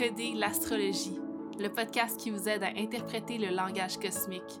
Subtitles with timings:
[0.00, 1.18] Décoder l'astrologie,
[1.58, 4.60] le podcast qui vous aide à interpréter le langage cosmique.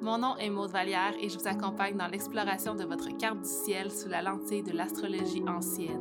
[0.00, 3.48] Mon nom est Maude Vallière et je vous accompagne dans l'exploration de votre carte du
[3.48, 6.00] ciel sous la lentille de l'astrologie ancienne.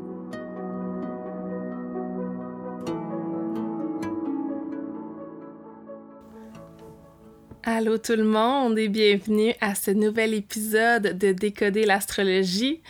[7.63, 12.81] Allô tout le monde et bienvenue à ce nouvel épisode de Décoder l'astrologie.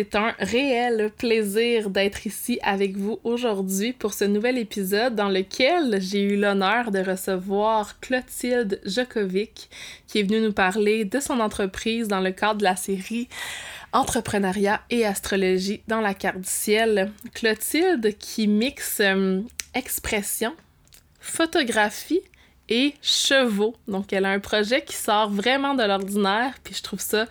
[0.00, 6.00] C'est un réel plaisir d'être ici avec vous aujourd'hui pour ce nouvel épisode dans lequel
[6.00, 9.68] j'ai eu l'honneur de recevoir Clotilde Jokovic
[10.06, 13.28] qui est venue nous parler de son entreprise dans le cadre de la série
[13.92, 17.10] Entrepreneuriat et astrologie dans la carte du ciel.
[17.34, 19.40] Clotilde qui mixe euh,
[19.74, 20.54] expression,
[21.18, 22.22] photographie
[22.68, 23.74] et chevaux.
[23.88, 27.26] Donc elle a un projet qui sort vraiment de l'ordinaire, puis je trouve ça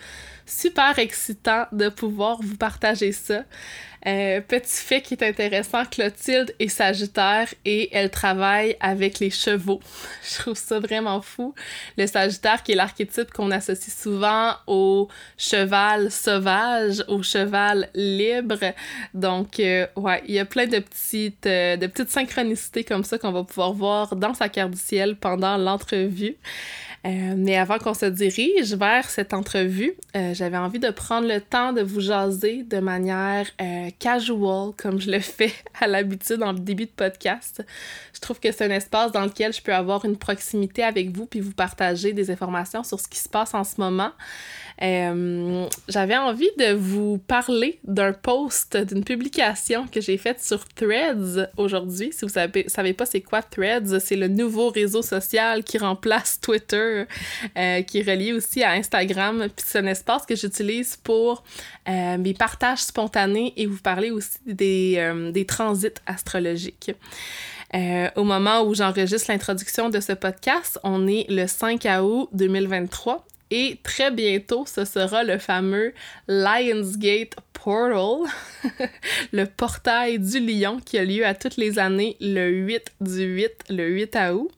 [0.47, 3.43] super excitant de pouvoir vous partager ça.
[4.05, 9.81] Euh, petit fait qui est intéressant, Clotilde est Sagittaire et elle travaille avec les chevaux.
[10.23, 11.53] Je trouve ça vraiment fou.
[11.97, 18.59] Le Sagittaire qui est l'archétype qu'on associe souvent au cheval sauvage, au cheval libre.
[19.13, 23.17] Donc, euh, ouais, il y a plein de petites, euh, de petites synchronicités comme ça
[23.17, 26.37] qu'on va pouvoir voir dans sa carte du ciel pendant l'entrevue.
[27.07, 31.39] Euh, mais avant qu'on se dirige vers cette entrevue, euh, j'avais envie de prendre le
[31.39, 36.51] temps de vous jaser de manière euh, casual, comme je le fais à l'habitude en
[36.51, 37.65] début de podcast.
[38.13, 41.25] Je trouve que c'est un espace dans lequel je peux avoir une proximité avec vous
[41.25, 44.11] puis vous partager des informations sur ce qui se passe en ce moment.
[44.83, 51.49] Euh, j'avais envie de vous parler d'un post, d'une publication que j'ai faite sur Threads
[51.57, 52.11] aujourd'hui.
[52.13, 56.39] Si vous savez, savez pas c'est quoi Threads, c'est le nouveau réseau social qui remplace
[56.39, 57.05] Twitter,
[57.57, 59.47] euh, qui est relié aussi à Instagram.
[59.55, 61.43] Puis c'est un espace que j'utilise pour
[61.89, 66.91] euh, mes partages spontanés et vous parler aussi des, des transits astrologiques.
[67.73, 73.79] au moment où j'enregistre l'introduction de ce podcast, on est le 5 août 2023 et
[73.83, 75.93] très bientôt, ce sera le fameux
[76.27, 78.29] Lionsgate Portal,
[79.31, 83.51] le portail du lion qui a lieu à toutes les années le 8 du 8,
[83.69, 84.51] le 8 août.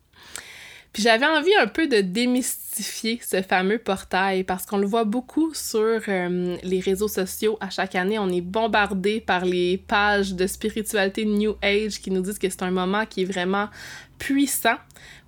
[0.94, 5.54] Puis j'avais envie un peu de démystifier ce fameux portail parce qu'on le voit beaucoup
[5.54, 7.58] sur euh, les réseaux sociaux.
[7.62, 12.22] À chaque année, on est bombardé par les pages de spiritualité New Age qui nous
[12.22, 13.70] disent que c'est un moment qui est vraiment
[14.18, 14.78] puissant.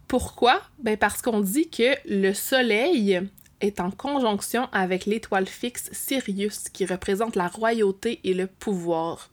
[0.08, 0.62] Pourquoi?
[0.80, 3.22] Ben parce qu'on dit que le soleil
[3.62, 9.30] est en conjonction avec l'étoile fixe Sirius qui représente la royauté et le pouvoir.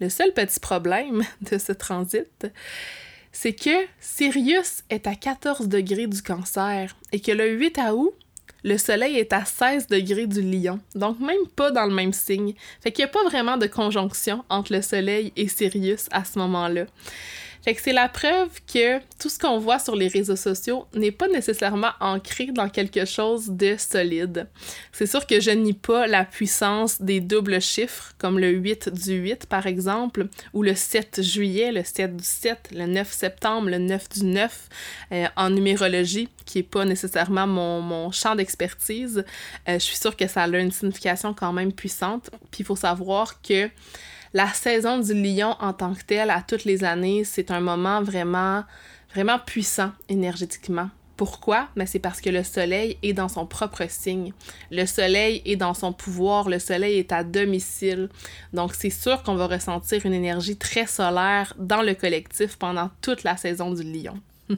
[0.00, 2.46] Le seul petit problème de ce transit,
[3.32, 8.14] c'est que Sirius est à 14 degrés du cancer et que le 8 août,
[8.64, 12.54] le soleil est à 16 degrés du lion, donc même pas dans le même signe.
[12.80, 16.38] Fait qu'il n'y a pas vraiment de conjonction entre le soleil et Sirius à ce
[16.40, 16.86] moment-là.
[17.76, 21.90] C'est la preuve que tout ce qu'on voit sur les réseaux sociaux n'est pas nécessairement
[22.00, 24.48] ancré dans quelque chose de solide.
[24.90, 29.16] C'est sûr que je nie pas la puissance des doubles chiffres, comme le 8 du
[29.16, 33.78] 8 par exemple, ou le 7 juillet, le 7 du 7, le 9 septembre, le
[33.78, 34.68] 9 du 9
[35.12, 39.24] euh, en numérologie, qui est pas nécessairement mon, mon champ d'expertise.
[39.68, 42.30] Euh, je suis sûre que ça a une signification quand même puissante.
[42.50, 43.68] Puis il faut savoir que
[44.34, 48.02] la saison du lion en tant que telle, à toutes les années, c'est un moment
[48.02, 48.64] vraiment,
[49.14, 50.90] vraiment puissant énergétiquement.
[51.16, 51.68] Pourquoi?
[51.74, 54.32] Mais c'est parce que le soleil est dans son propre signe.
[54.70, 56.48] Le soleil est dans son pouvoir.
[56.48, 58.08] Le soleil est à domicile.
[58.52, 63.24] Donc, c'est sûr qu'on va ressentir une énergie très solaire dans le collectif pendant toute
[63.24, 64.20] la saison du lion.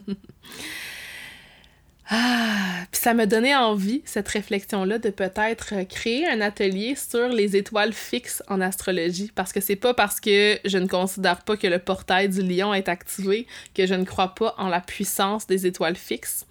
[2.13, 7.93] Ah, ça m'a donné envie, cette réflexion-là, de peut-être créer un atelier sur les étoiles
[7.93, 9.31] fixes en astrologie.
[9.33, 12.73] Parce que c'est pas parce que je ne considère pas que le portail du lion
[12.73, 16.45] est activé que je ne crois pas en la puissance des étoiles fixes.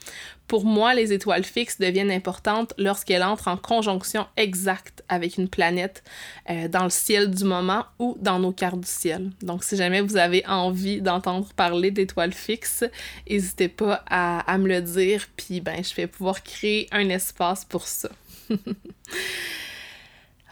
[0.51, 6.03] Pour moi, les étoiles fixes deviennent importantes lorsqu'elles entrent en conjonction exacte avec une planète
[6.51, 9.31] euh, dans le ciel du moment ou dans nos cartes du ciel.
[9.43, 12.83] Donc, si jamais vous avez envie d'entendre parler d'étoiles fixes,
[13.29, 17.65] n'hésitez pas à, à, me le dire, puis ben, je vais pouvoir créer un espace
[17.65, 18.11] pour ça.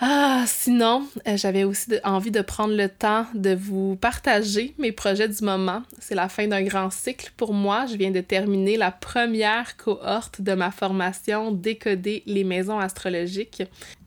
[0.00, 5.28] Ah, sinon, euh, j'avais aussi envie de prendre le temps de vous partager mes projets
[5.28, 5.82] du moment.
[5.98, 7.84] C'est la fin d'un grand cycle pour moi.
[7.86, 13.64] Je viens de terminer la première cohorte de ma formation Décoder les maisons astrologiques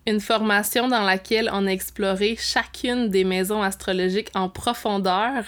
[0.07, 5.43] une formation dans laquelle on a exploré chacune des maisons astrologiques en profondeur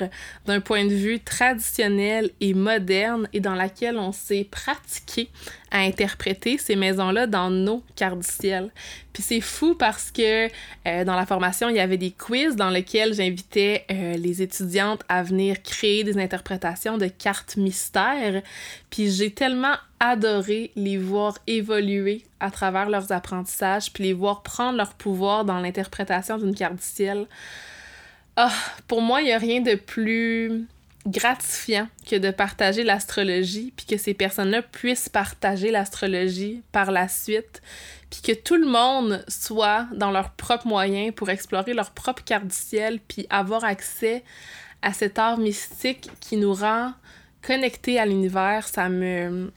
[0.45, 5.29] d'un point de vue traditionnel et moderne et dans laquelle on s'est pratiqué
[5.73, 8.71] à interpréter ces maisons-là dans nos cartes du ciel.
[9.11, 10.47] Puis c'est fou parce que
[10.87, 15.01] euh, dans la formation, il y avait des quiz dans lesquels j'invitais euh, les étudiantes
[15.09, 18.43] à venir créer des interprétations de cartes mystères.
[18.91, 24.77] Puis j'ai tellement adoré les voir évoluer à travers leurs apprentissages, puis les voir prendre
[24.77, 27.25] leur pouvoir dans l'interprétation d'une carte du ciel.
[28.35, 28.51] Ah,
[28.87, 30.67] pour moi, il n'y a rien de plus
[31.05, 37.61] gratifiant que de partager l'astrologie, puis que ces personnes-là puissent partager l'astrologie par la suite,
[38.09, 42.47] puis que tout le monde soit dans leurs propres moyens pour explorer leur propre carte
[42.47, 44.23] du ciel, puis avoir accès
[44.81, 46.93] à cet art mystique qui nous rend
[47.41, 49.51] connectés à l'univers, ça me...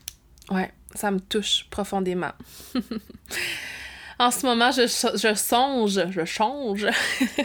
[0.51, 2.33] Ouais, ça me touche profondément.
[4.19, 6.87] En ce moment, je, songe, je change,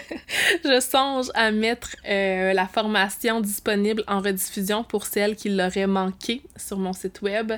[0.64, 6.42] je songe à mettre euh, la formation disponible en rediffusion pour celles qui l'auraient manqué
[6.56, 7.52] sur mon site web.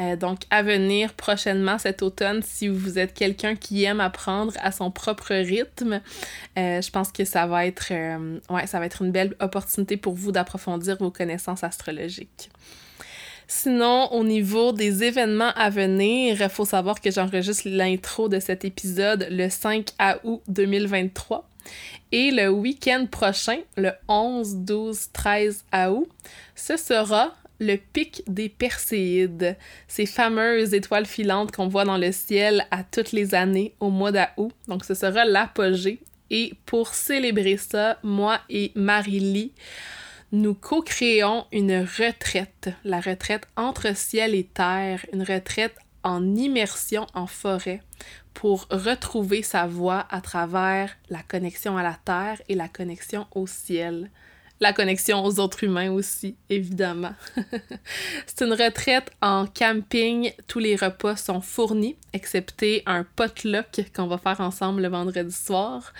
[0.00, 4.70] Euh, donc, à venir prochainement cet automne, si vous êtes quelqu'un qui aime apprendre à
[4.70, 6.02] son propre rythme,
[6.58, 11.64] euh, je pense que ça va être une belle opportunité pour vous d'approfondir vos connaissances
[11.64, 12.50] astrologiques.
[13.50, 18.66] Sinon, au niveau des événements à venir, il faut savoir que j'enregistre l'intro de cet
[18.66, 19.88] épisode le 5
[20.22, 21.48] août 2023.
[22.12, 26.08] Et le week-end prochain, le 11, 12, 13 août,
[26.54, 29.56] ce sera le pic des Perséides,
[29.88, 34.12] ces fameuses étoiles filantes qu'on voit dans le ciel à toutes les années au mois
[34.12, 34.52] d'août.
[34.68, 36.00] Donc ce sera l'apogée.
[36.30, 39.52] Et pour célébrer ça, moi et Marie-Lie,
[40.32, 47.26] nous co-créons une retraite, la retraite entre ciel et terre, une retraite en immersion en
[47.26, 47.82] forêt
[48.34, 53.46] pour retrouver sa voie à travers la connexion à la terre et la connexion au
[53.46, 54.10] ciel.
[54.60, 57.14] La connexion aux autres humains aussi, évidemment.
[58.26, 60.32] C'est une retraite en camping.
[60.48, 65.92] Tous les repas sont fournis, excepté un potluck qu'on va faire ensemble le vendredi soir.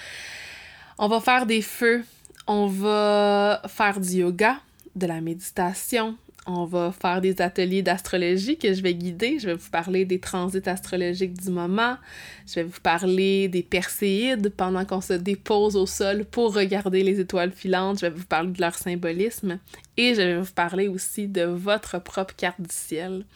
[0.98, 2.04] On va faire des feux
[2.48, 4.56] on va faire du yoga,
[4.96, 6.16] de la méditation,
[6.50, 9.38] on va faire des ateliers d'astrologie que je vais guider.
[9.38, 11.98] Je vais vous parler des transits astrologiques du moment.
[12.46, 17.20] Je vais vous parler des perséides pendant qu'on se dépose au sol pour regarder les
[17.20, 18.00] étoiles filantes.
[18.00, 19.58] Je vais vous parler de leur symbolisme.
[19.98, 23.26] Et je vais vous parler aussi de votre propre carte du ciel.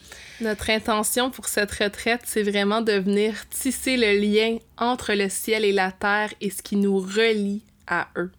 [0.41, 5.67] Notre intention pour cette retraite, c'est vraiment de venir tisser le lien entre le ciel
[5.67, 8.31] et la terre et ce qui nous relie à eux.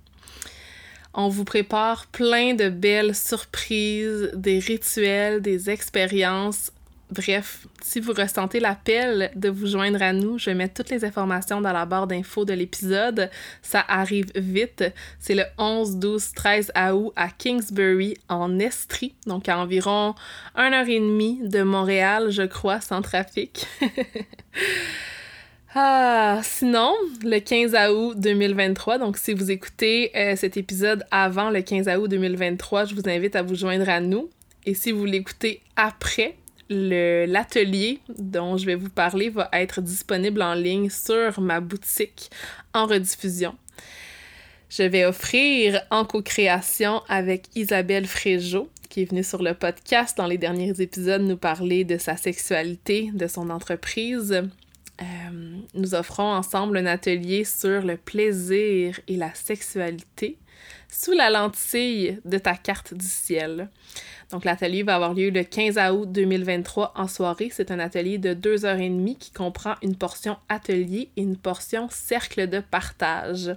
[1.15, 6.71] On vous prépare plein de belles surprises, des rituels, des expériences.
[7.12, 11.06] Bref, si vous ressentez l'appel de vous joindre à nous, je vais mettre toutes les
[11.06, 13.30] informations dans la barre d'infos de l'épisode.
[13.62, 14.83] Ça arrive vite.
[15.19, 20.16] C'est le 11, 12, 13 août à Kingsbury, en Estrie, donc à environ
[20.56, 23.68] 1 heure et demie de Montréal, je crois, sans trafic.
[25.75, 26.94] Ah, sinon,
[27.24, 32.08] le 15 août 2023, donc si vous écoutez euh, cet épisode avant le 15 août
[32.08, 34.30] 2023, je vous invite à vous joindre à nous.
[34.68, 36.36] Et si vous l'écoutez après,
[36.70, 42.30] l'atelier dont je vais vous parler va être disponible en ligne sur ma boutique
[42.76, 43.56] en rediffusion.
[44.69, 50.28] Je vais offrir en co-création avec Isabelle Fréjot, qui est venue sur le podcast dans
[50.28, 54.44] les derniers épisodes nous parler de sa sexualité, de son entreprise,
[55.01, 55.06] euh,
[55.74, 60.38] nous offrons ensemble un atelier sur le plaisir et la sexualité
[60.88, 63.69] sous la lentille de ta carte du ciel.
[64.31, 67.50] Donc l'atelier va avoir lieu le 15 août 2023 en soirée.
[67.52, 71.38] C'est un atelier de deux heures et demie qui comprend une portion atelier et une
[71.38, 73.56] portion cercle de partage.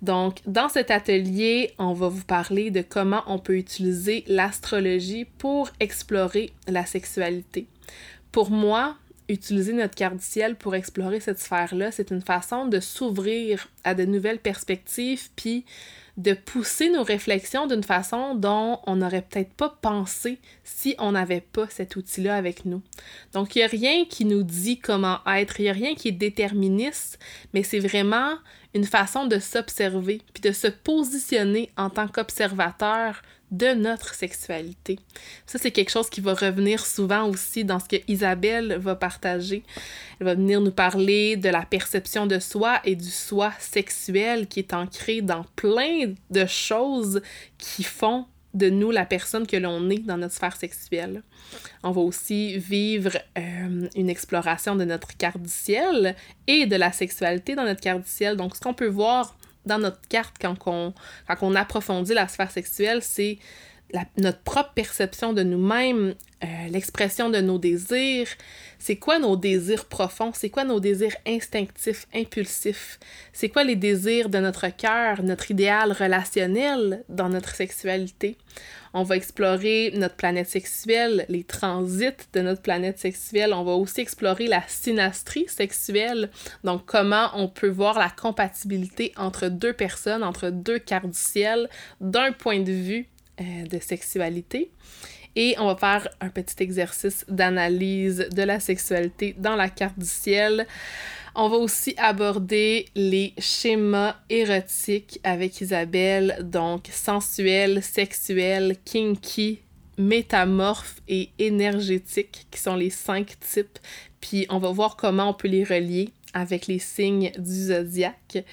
[0.00, 5.70] Donc, dans cet atelier, on va vous parler de comment on peut utiliser l'astrologie pour
[5.78, 7.68] explorer la sexualité.
[8.32, 8.96] Pour moi,
[9.32, 14.04] utiliser notre carte ciel pour explorer cette sphère-là, c'est une façon de s'ouvrir à de
[14.04, 15.64] nouvelles perspectives, puis
[16.18, 21.40] de pousser nos réflexions d'une façon dont on n'aurait peut-être pas pensé si on n'avait
[21.40, 22.82] pas cet outil-là avec nous.
[23.32, 26.08] Donc, il n'y a rien qui nous dit comment être, il n'y a rien qui
[26.08, 27.18] est déterministe,
[27.54, 28.34] mais c'est vraiment
[28.74, 34.98] une façon de s'observer, puis de se positionner en tant qu'observateur de notre sexualité.
[35.46, 39.62] Ça, c'est quelque chose qui va revenir souvent aussi dans ce que Isabelle va partager.
[40.18, 44.60] Elle va venir nous parler de la perception de soi et du soi sexuel qui
[44.60, 47.20] est ancré dans plein de choses
[47.58, 51.22] qui font de nous la personne que l'on est dans notre sphère sexuelle.
[51.82, 56.16] On va aussi vivre euh, une exploration de notre carte du ciel
[56.46, 58.36] et de la sexualité dans notre carte du ciel.
[58.36, 60.94] Donc, ce qu'on peut voir dans notre carte quand on,
[61.26, 63.38] quand on approfondit la sphère sexuelle, c'est
[64.16, 68.28] notre propre perception de nous-mêmes, euh, l'expression de nos désirs.
[68.78, 70.32] C'est quoi nos désirs profonds?
[70.34, 72.98] C'est quoi nos désirs instinctifs, impulsifs?
[73.32, 78.36] C'est quoi les désirs de notre cœur, notre idéal relationnel dans notre sexualité?
[78.94, 83.54] On va explorer notre planète sexuelle, les transits de notre planète sexuelle.
[83.54, 86.30] On va aussi explorer la synastrie sexuelle,
[86.64, 91.70] donc comment on peut voir la compatibilité entre deux personnes, entre deux quarts du ciel,
[92.00, 93.08] d'un point de vue
[93.40, 94.70] euh, de sexualité.
[95.34, 100.06] Et on va faire un petit exercice d'analyse de la sexualité dans la carte du
[100.06, 100.66] ciel.
[101.34, 109.60] On va aussi aborder les schémas érotiques avec Isabelle, donc sensuel, sexuel, kinky,
[109.96, 113.78] métamorphe et énergétique, qui sont les cinq types.
[114.20, 118.44] Puis on va voir comment on peut les relier avec les signes du zodiaque.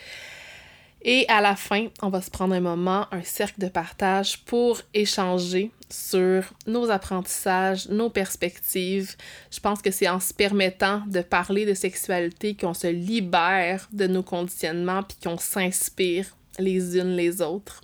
[1.01, 4.81] Et à la fin, on va se prendre un moment, un cercle de partage pour
[4.93, 9.15] échanger sur nos apprentissages, nos perspectives.
[9.49, 14.07] Je pense que c'est en se permettant de parler de sexualité qu'on se libère de
[14.07, 16.25] nos conditionnements puis qu'on s'inspire
[16.59, 17.81] les unes les autres.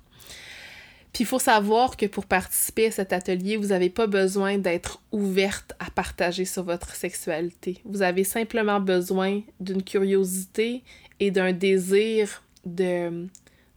[1.13, 5.01] Puis il faut savoir que pour participer à cet atelier, vous n'avez pas besoin d'être
[5.13, 7.79] ouverte à partager sur votre sexualité.
[7.85, 10.83] Vous avez simplement besoin d'une curiosité
[11.21, 13.27] et d'un désir de,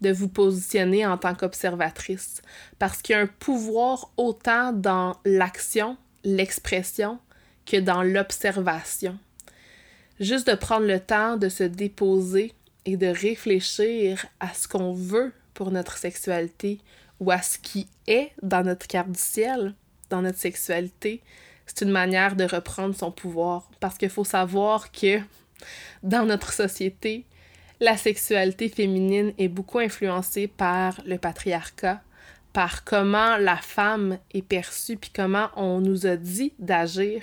[0.01, 2.43] de vous positionner en tant qu'observatrice.
[2.79, 7.19] Parce qu'il y a un pouvoir autant dans l'action, l'expression,
[7.67, 9.19] que dans l'observation.
[10.21, 12.53] Juste de prendre le temps de se déposer
[12.87, 16.81] et de réfléchir à ce qu'on veut pour notre sexualité
[17.21, 19.75] ou à ce qui est dans notre carte du ciel,
[20.09, 21.21] dans notre sexualité,
[21.67, 23.69] c'est une manière de reprendre son pouvoir.
[23.81, 25.21] Parce qu'il faut savoir que
[26.03, 27.27] dans notre société,
[27.81, 32.01] la sexualité féminine est beaucoup influencée par le patriarcat,
[32.53, 37.23] par comment la femme est perçue, puis comment on nous a dit d'agir.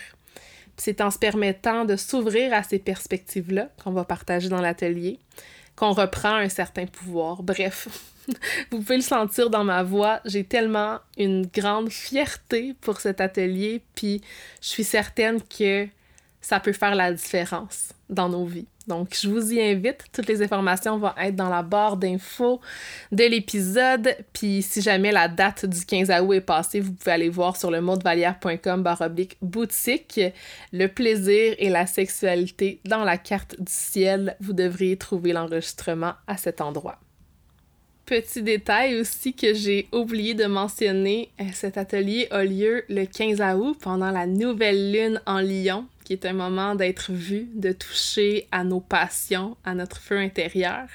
[0.77, 5.19] C'est en se permettant de s'ouvrir à ces perspectives-là qu'on va partager dans l'atelier
[5.75, 7.43] qu'on reprend un certain pouvoir.
[7.43, 7.87] Bref,
[8.71, 13.83] vous pouvez le sentir dans ma voix, j'ai tellement une grande fierté pour cet atelier,
[13.95, 14.21] puis
[14.61, 15.87] je suis certaine que
[16.41, 18.67] ça peut faire la différence dans nos vies.
[18.87, 20.05] Donc, je vous y invite.
[20.13, 22.61] Toutes les informations vont être dans la barre d'infos
[23.11, 24.15] de l'épisode.
[24.33, 27.71] Puis, si jamais la date du 15 août est passée, vous pouvez aller voir sur
[27.71, 30.19] le modevalière.com baroblique boutique.
[30.71, 34.35] Le plaisir et la sexualité dans la carte du ciel.
[34.39, 36.99] Vous devriez trouver l'enregistrement à cet endroit.
[38.05, 43.41] Petit détail aussi que j'ai oublié de mentionner, euh, cet atelier a lieu le 15
[43.59, 48.47] août pendant la nouvelle lune en Lyon qui est un moment d'être vu, de toucher
[48.51, 50.87] à nos passions, à notre feu intérieur.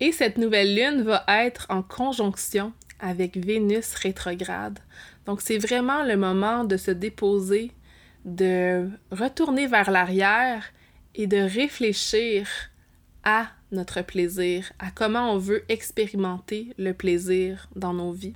[0.00, 4.80] Et cette nouvelle lune va être en conjonction avec Vénus rétrograde.
[5.26, 7.70] Donc c'est vraiment le moment de se déposer,
[8.24, 10.64] de retourner vers l'arrière
[11.14, 12.48] et de réfléchir
[13.22, 18.34] à notre plaisir, à comment on veut expérimenter le plaisir dans nos vies.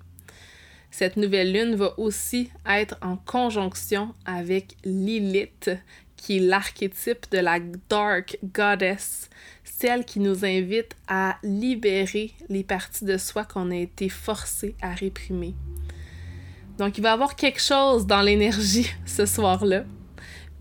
[0.98, 5.68] Cette nouvelle lune va aussi être en conjonction avec Lilith,
[6.16, 7.58] qui est l'archétype de la
[7.90, 9.28] Dark Goddess,
[9.62, 14.94] celle qui nous invite à libérer les parties de soi qu'on a été forcé à
[14.94, 15.54] réprimer.
[16.78, 19.84] Donc il va y avoir quelque chose dans l'énergie ce soir-là.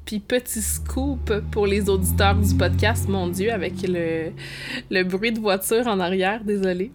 [0.03, 4.33] Puis petit scoop pour les auditeurs du podcast, mon Dieu, avec le,
[4.91, 6.91] le bruit de voiture en arrière, désolé.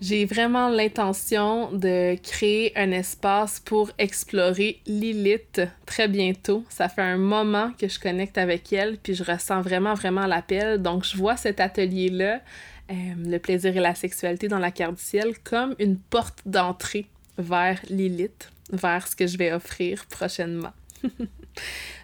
[0.00, 6.64] J'ai vraiment l'intention de créer un espace pour explorer Lilith très bientôt.
[6.68, 10.80] Ça fait un moment que je connecte avec elle, puis je ressens vraiment, vraiment l'appel.
[10.80, 12.40] Donc, je vois cet atelier-là,
[12.90, 17.06] euh, le plaisir et la sexualité dans la carte du ciel, comme une porte d'entrée
[17.36, 20.72] vers Lilith, vers ce que je vais offrir prochainement.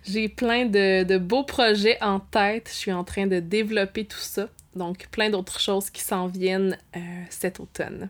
[0.05, 2.69] J'ai plein de, de beaux projets en tête.
[2.69, 4.49] Je suis en train de développer tout ça.
[4.77, 7.01] Donc, plein d'autres choses qui s'en viennent euh,
[7.31, 8.09] cet automne.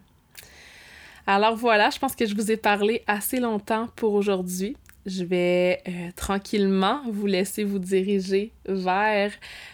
[1.27, 4.77] Alors voilà, je pense que je vous ai parlé assez longtemps pour aujourd'hui.
[5.07, 9.33] Je vais euh, tranquillement vous laisser vous diriger vers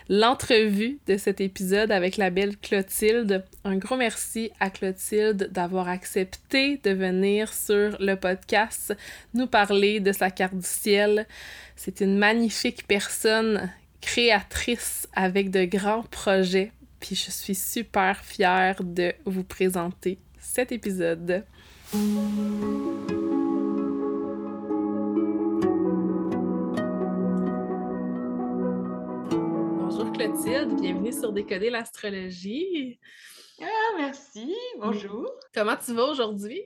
[0.09, 3.45] l'entrevue de cet épisode avec la belle Clotilde.
[3.65, 8.97] Un gros merci à Clotilde d'avoir accepté de venir sur le podcast
[9.35, 11.27] nous parler de sa carte du ciel.
[11.77, 13.71] C'est une magnifique personne
[14.01, 21.45] créatrice avec de grands projets puis je suis super fière de vous présenter cet épisode.
[30.45, 32.99] Bienvenue sur Décoder l'astrologie.
[33.61, 35.31] Ah, merci, bonjour.
[35.53, 36.63] Comment tu vas aujourd'hui?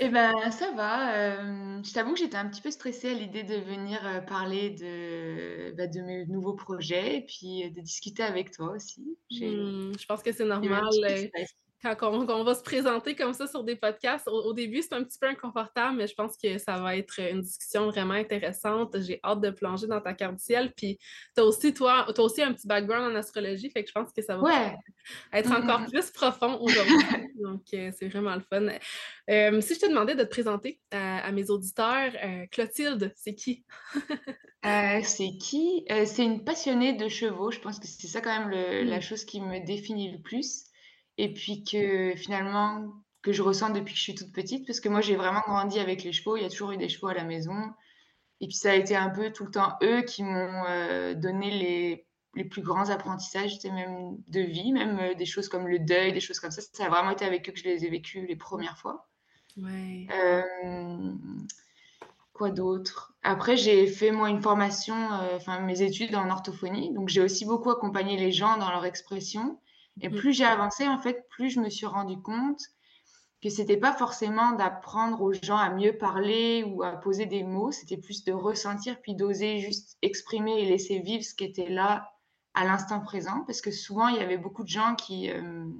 [0.00, 3.42] Eh ben, ça va, hem, je t'avoue que j'étais un petit peu stressée à l'idée
[3.42, 8.22] de venir, heu, parler de, bah, de mes nouveaux projets et puis, heu, de discuter
[8.22, 9.16] avec toi aussi.
[9.30, 10.82] Mmh, je pense que c'est normal,
[11.98, 15.04] quand on va se présenter comme ça sur des podcasts, au au début, c'est un
[15.04, 18.96] petit peu inconfortable, mais je pense que ça va être, une discussion vraiment intéressante.
[19.02, 20.98] J'ai hâte de plonger dans ta carte du ciel, puis
[21.34, 24.12] tu as aussi toi as aussi un petit background en astrologie, fait que je pense
[24.12, 24.76] que ça va Ouais.
[25.32, 25.92] être Mmh encore mmh.
[25.92, 27.06] plus profond aujourd'hui,
[27.42, 28.68] donc heu, c'est vraiment le fun.
[29.28, 33.34] Hem, si je te demandais de te présenter à à mes auditeurs, heu, Clotilde, c'est
[33.34, 33.64] qui?
[35.04, 35.84] C'est qui?
[36.06, 37.50] C'est une passionnée de chevaux.
[37.50, 39.00] Je pense que c'est ça quand même le la Mmh.
[39.00, 40.64] chose qui me définit le plus
[41.18, 42.92] et puis que finalement,
[43.22, 45.78] que je ressens depuis que je suis toute petite parce que moi j'ai vraiment grandi
[45.80, 46.36] avec les chevaux.
[46.36, 47.72] Il y a toujours eu des chevaux à la maison
[48.40, 51.50] et puis ça a été un peu tout le temps eux qui m'ont, heu, donné
[51.50, 52.06] les
[52.36, 56.18] les plus grands apprentissages, même de vie, même, heu, des choses comme le deuil, des
[56.20, 56.62] choses comme ça.
[56.62, 59.08] Ça a vraiment été avec eux que je les ai vécues les premières fois.
[59.56, 60.06] Ouais.
[60.10, 61.46] Hem
[62.32, 63.14] Quoi d'autre?
[63.22, 64.96] Après, j'ai fait moi une formation,
[65.36, 69.60] enfin mes études en orthophonie, donc j'ai aussi beaucoup accompagné les gens dans leur expression
[70.00, 72.60] et Mmh plus j'ai avancé, en fait, plus je me suis rendu compte
[73.42, 77.70] que c'était pas forcément d'apprendre aux gens à mieux parler ou à poser des mots,
[77.70, 82.10] c'était plus de ressentir puis d'oser juste exprimer et laisser vivre ce qui était là
[82.54, 83.44] à l'instant présent.
[83.46, 85.74] Parce que souvent, il y avait beaucoup de gens qui, hem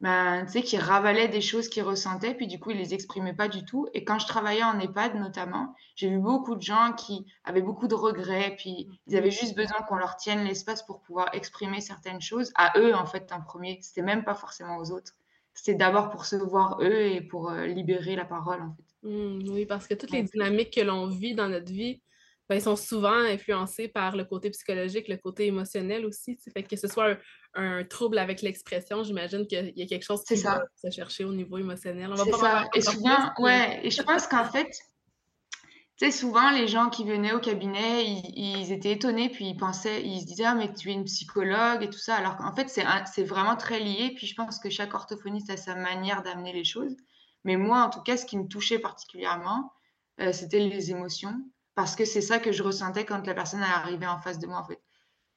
[0.00, 3.34] ben, tu sais, qui ravalaient des choses qu'ils ressentaient, puis du coup, ils les exprimaient
[3.34, 3.88] pas du tout.
[3.94, 7.88] Et quand je travaillais en EHPAD notamment, j'ai vu beaucoup de gens qui avaient beaucoup
[7.88, 12.20] de regrets, puis ils avaient juste besoin qu'on leur tienne l'espace pour pouvoir exprimer certaines
[12.20, 13.78] choses à eux, en fait, en premier.
[13.82, 15.12] C'était même pas forcément aux autres.
[15.54, 18.84] C'était d'abord pour se voir eux et pour, heu, libérer la parole, en fait.
[19.02, 22.02] Mmh, oui, parce que toutes les dynamiques que l'on vit dans notre vie,
[22.48, 26.38] ben, sont souvent influencées par le côté psychologique, le côté émotionnel aussi.
[26.52, 27.18] Fait que ce soit un
[27.58, 31.32] un trouble avec l'expression, j'imagine qu'il y a quelque chose qui va se chercher au
[31.32, 32.10] niveau émotionnel.
[32.12, 34.68] On va pas ça et plus, souvent ouais et je pense qu'en fait
[35.98, 39.56] Tu sais, souvent, les gens qui venaient au cabinet, ils ils étaient étonnés, puis ils
[39.56, 42.54] pensaient ils se disaient: «Ah mais tu es une psychologue et tout ça», alors qu'en
[42.54, 46.52] fait, c'est vraiment très lié, puis je pense que chaque orthophoniste a sa manière d'amener
[46.52, 46.94] les choses.
[47.44, 49.72] Mais moi, en tout cas, ce qui me touchait particulièrement,
[50.20, 51.34] heu, c'était les émotions,
[51.76, 54.48] parce que c'est ça que je ressentais quand la personne elle arrivait en face de
[54.48, 54.82] moi, en fait.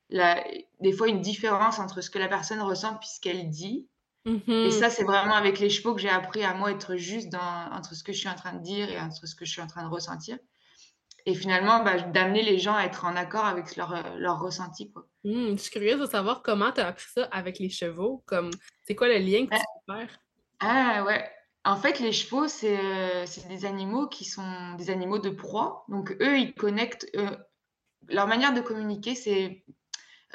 [0.09, 0.43] La
[0.79, 3.87] des fois, une différence entre ce que la personne ressent puis ce qu'elle dit
[4.25, 7.29] et mmh ça, c'est vraiment avec les chevaux que j'ai appris à moi être juste
[7.29, 9.51] dans entre ce que je suis en train de dire et entre ce que je
[9.51, 10.37] suis en train de ressentir.
[11.25, 14.91] Et finalement, bah, d'amener les gens à être en accord avec leur, heu, leur ressenti,
[14.91, 15.07] quoi.
[15.23, 18.51] Mmh, je suis curieuse de savoir comment tu as appris ça avec les chevaux, comme
[18.83, 20.19] c'est quoi le lien que tu peux faire?
[20.59, 21.29] ah ouais,
[21.71, 25.85] en fait, les chevaux, c'est, heu, c'est des animaux qui sont des animaux de proie,
[25.89, 27.37] donc eux, ils connectent, heu,
[28.09, 29.65] leur manière de communiquer, c'est,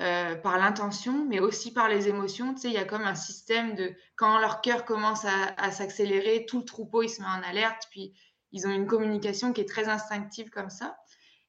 [0.01, 2.55] heu, par l'intention, mais aussi par les émotions.
[2.55, 5.71] Tu sais, il y a comme un système de quand leur cœur commence à à
[5.73, 8.15] s'accélérer, tout le troupeau, il se met en alerte, puis
[8.53, 10.97] ils ont une communication qui est très instinctive comme ça.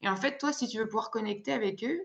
[0.02, 2.02] Et en fait, toi, si tu veux pouvoir connecter avec eux,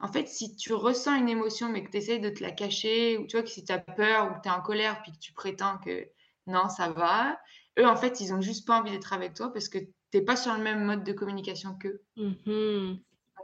[0.00, 3.18] En fait, si tu ressens une émotion, mais que tu essayes de te la cacher
[3.18, 5.12] ou tu vois que si tu as peur ou que tu es en colère, puis
[5.12, 6.08] que tu prétends que
[6.46, 7.38] non, ça va,
[7.78, 10.22] eux, en fait, ils ont juste pas envie d'être avec toi parce que tu es
[10.22, 12.02] pas sur le même mode de communication qu'eux.
[12.16, 12.96] Mmh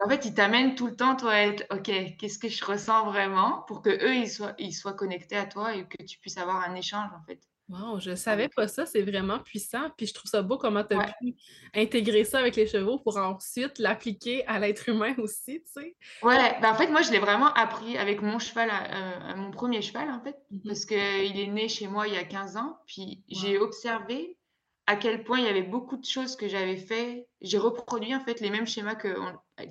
[0.05, 3.05] En fait, ils t'amènent tout le temps, toi, à être: «OK, qu'est-ce que je ressens
[3.07, 6.57] vraiment?» pour qu'eux, ils soient ils soient connectés à toi et que tu puisses avoir
[6.69, 10.29] un échange, en fait, Wow, je savais pas ça, c'est vraiment puissant, puis je trouve
[10.29, 11.15] ça beau comment tu as Ouais.
[11.21, 11.37] pu
[11.73, 15.97] intégrer ça avec les chevaux pour ensuite l'appliquer à l'être humain aussi, tu sais?
[16.23, 19.81] Ouais, bah, en fait, moi, je l'ai vraiment appris avec mon cheval, heu, mon premier
[19.81, 20.67] cheval, en fait, Mmh mh.
[20.67, 22.79] parce qu'il est né chez moi il y a 15 ans.
[22.87, 24.39] Puis j'ai observé
[24.87, 27.27] à quel point il y avait beaucoup de choses que j'avais fait.
[27.41, 29.15] J'ai reproduit, en fait, les mêmes schémas qu'il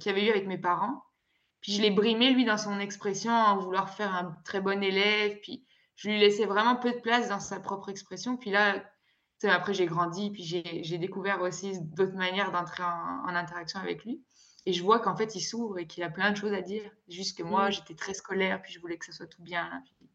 [0.06, 1.04] y avait eu avec mes parents.
[1.62, 5.40] Puis je l'ai brimé, lui, dans son expression, en vouloir faire un très bon élève.
[5.44, 5.66] Puis
[6.00, 8.38] je lui laissais vraiment peu de place dans sa propre expression.
[8.38, 8.84] Puis là,
[9.44, 14.06] après j'ai grandi, puis j'ai j'ai découvert aussi d'autres manières d'entrer en en interaction avec
[14.06, 14.24] lui.
[14.66, 16.92] Et je vois qu'en fait, il s'ouvre et qu'il a plein de choses à dire.
[17.10, 17.72] Juste que moi, Mmh.
[17.72, 19.82] j'étais très scolaire, puis je voulais que ça soit tout bien.
[19.86, 20.09] Puis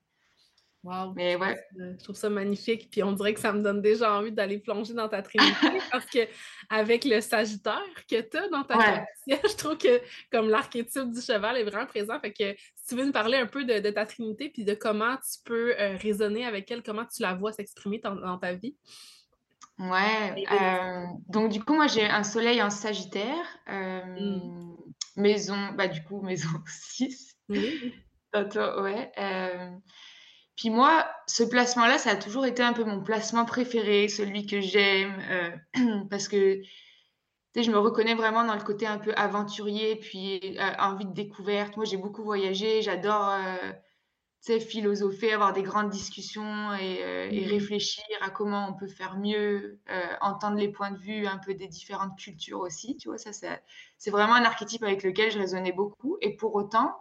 [0.85, 3.53] Wow, mais je trouve ouais, ça je trouve ça magnifique, puis on dirait que ça
[3.53, 5.51] me donne déjà envie d'aller plonger dans ta trinité
[5.91, 9.05] parce qu'avec le Sagittaire que tu as dans ta ouais.
[9.25, 12.21] ciel, je trouve que comme l'archétype du cheval est vraiment présent.
[12.21, 14.75] Fait que si tu veux nous parler un peu de de ta trinité, puis de
[14.75, 18.77] comment tu peux, heu, raisonner avec elle, comment tu la vois s'exprimer dans ta vie?
[19.79, 24.77] Ouais, hem, donc du coup, moi, j'ai un soleil en Sagittaire, hem,
[25.17, 27.37] maison, bah, du coup, maison 6.
[27.49, 27.95] oui.
[28.33, 29.81] Bientôt, ouais, hem,
[30.57, 34.61] puis moi, ce placement-là, ça a toujours été un peu mon placement préféré, celui que
[34.61, 35.21] j'aime,
[35.77, 36.61] heu, parce que,
[37.57, 41.77] je me reconnais vraiment dans le côté un peu aventurier, puis, heu, envie de découverte.
[41.77, 43.75] Moi, j'ai beaucoup voyagé, j'adore, heu,
[44.61, 47.47] philosopher, avoir des grandes discussions et, euh, et, Mmh.
[47.47, 51.55] réfléchir à comment on peut faire mieux, euh, entendre les points de vue un peu
[51.55, 53.33] des différentes cultures aussi, tu vois, ça
[53.99, 56.95] c'est vraiment un archétype avec lequel je résonnais beaucoup et pour autant,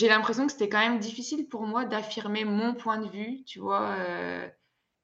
[0.00, 3.60] j'ai l'impression que c'était quand même difficile pour moi d'affirmer mon point de vue, tu
[3.60, 3.96] vois,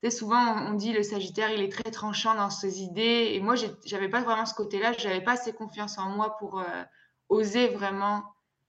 [0.03, 3.55] sais souvent on dit: «Le sagittaire, il est très tranchant dans ses idées» et moi
[3.85, 6.67] j'avais pas vraiment ce côté-là, j'avais pas assez confiance en moi pour, heu,
[7.29, 8.25] oser vraiment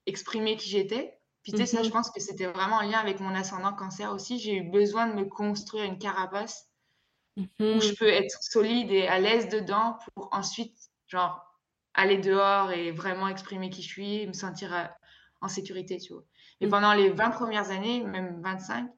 [0.06, 1.20] exprimer qui j'étais.
[1.44, 3.74] Puis tu sais, ça, je Mmh pense que c'était vraiment en lien avec mon ascendant
[3.74, 4.40] Cancer aussi.
[4.40, 6.70] J'ai eu besoin de me construire une carapace
[7.74, 11.44] où je Mmh peux être solide et à l'aise dedans pour ensuite, genre,
[11.94, 14.88] aller dehors et vraiment exprimer qui je suis me sentir, heu,
[15.42, 16.24] en sécurité, tu vois?
[16.62, 16.70] Mais Mmh.
[16.70, 18.90] pendant les 20 premières années, même 25,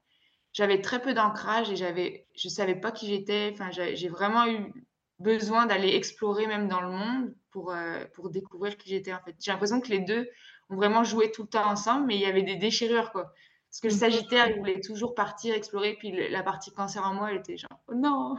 [0.54, 3.52] j'avais très peu d'ancrage et j'avais je savais pas qui j'étais.
[3.54, 4.74] Enfin, j'ai vraiment eu
[5.20, 9.36] besoin d'aller explorer même dans le monde pour, heu, pour découvrir qui j'étais, en fait.
[9.40, 10.30] J'ai l'impression que les 2
[10.70, 13.34] ont vraiment joué tout le temps ensemble, mais il y avait des déchirures, quoi.
[13.70, 17.06] Parce que le Mmh sagittaire, il voulait toujours partir explorer, puis le la partie cancer
[17.06, 18.36] en moi, elle était genre: «Oh non,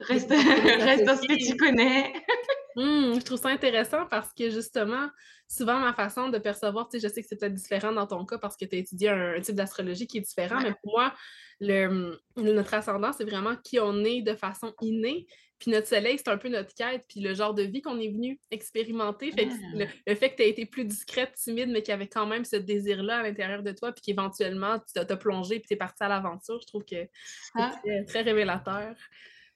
[0.00, 2.12] reste reste dans ce que tu connais».
[2.78, 5.08] Mmh, je trouve ça intéressant parce que justement,
[5.48, 8.24] souvent ma façon de percevoir, tu sais, je sais que c'est peut-être différent dans ton
[8.24, 10.92] cas parce que tu as étudié un, un type d'astrologie qui est différent, mais pour
[10.98, 11.14] moi,
[11.60, 15.26] le, le- notre ascendant, c'est vraiment qui on est de façon innée.
[15.58, 18.12] Puis notre soleil, c'est un peu notre quête, puis le genre de vie qu'on est
[18.12, 19.32] venu expérimenter.
[19.32, 21.94] Fait que le, le fait que tu aies été plus discrète, timide, mais qu'il y
[21.94, 25.66] avait quand même ce désir-là à l'intérieur de toi, puis qu'éventuellement, tu t'as plongé, puis
[25.66, 27.10] tu es parti à l'aventure, je trouve que c'est
[27.58, 28.94] Ça très, très révélateur.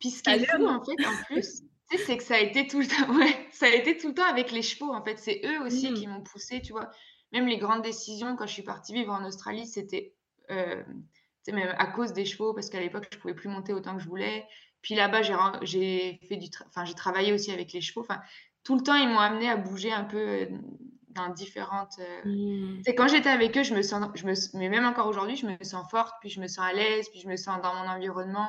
[0.01, 1.63] Puis ce qui est fou, en fait, en plus,
[1.97, 4.15] sais, c'est que ça a été tout le temps ouais, ça a été tout le
[4.15, 5.19] temps avec les chevaux, en fait.
[5.19, 6.91] C'est eux aussi Mmh, qui m'ont poussée, tu vois?
[7.33, 10.15] Même les grandes décisions, quand je suis partie vivre en Australie, c'était,
[10.49, 14.03] sais, même à cause des chevaux, parce qu'à l'époque, je pouvais plus monter autant que
[14.03, 14.47] je voulais.
[14.83, 15.23] Puis là-bas,
[15.63, 18.01] j'ai fait du enfin, j'ai travaillé aussi avec les chevaux.
[18.01, 18.21] Enfin,
[18.65, 20.49] tout le temps, ils m'ont amenée à bouger un peu, heu,
[21.11, 22.77] dans différentes, mmh.
[22.79, 25.37] tu sais, quand j'étais avec eux, je me sens je me mais même encore aujourd'hui,
[25.37, 27.75] je me sens forte, puis je me sens à l'aise, puis je me sens dans
[27.75, 28.49] mon environnement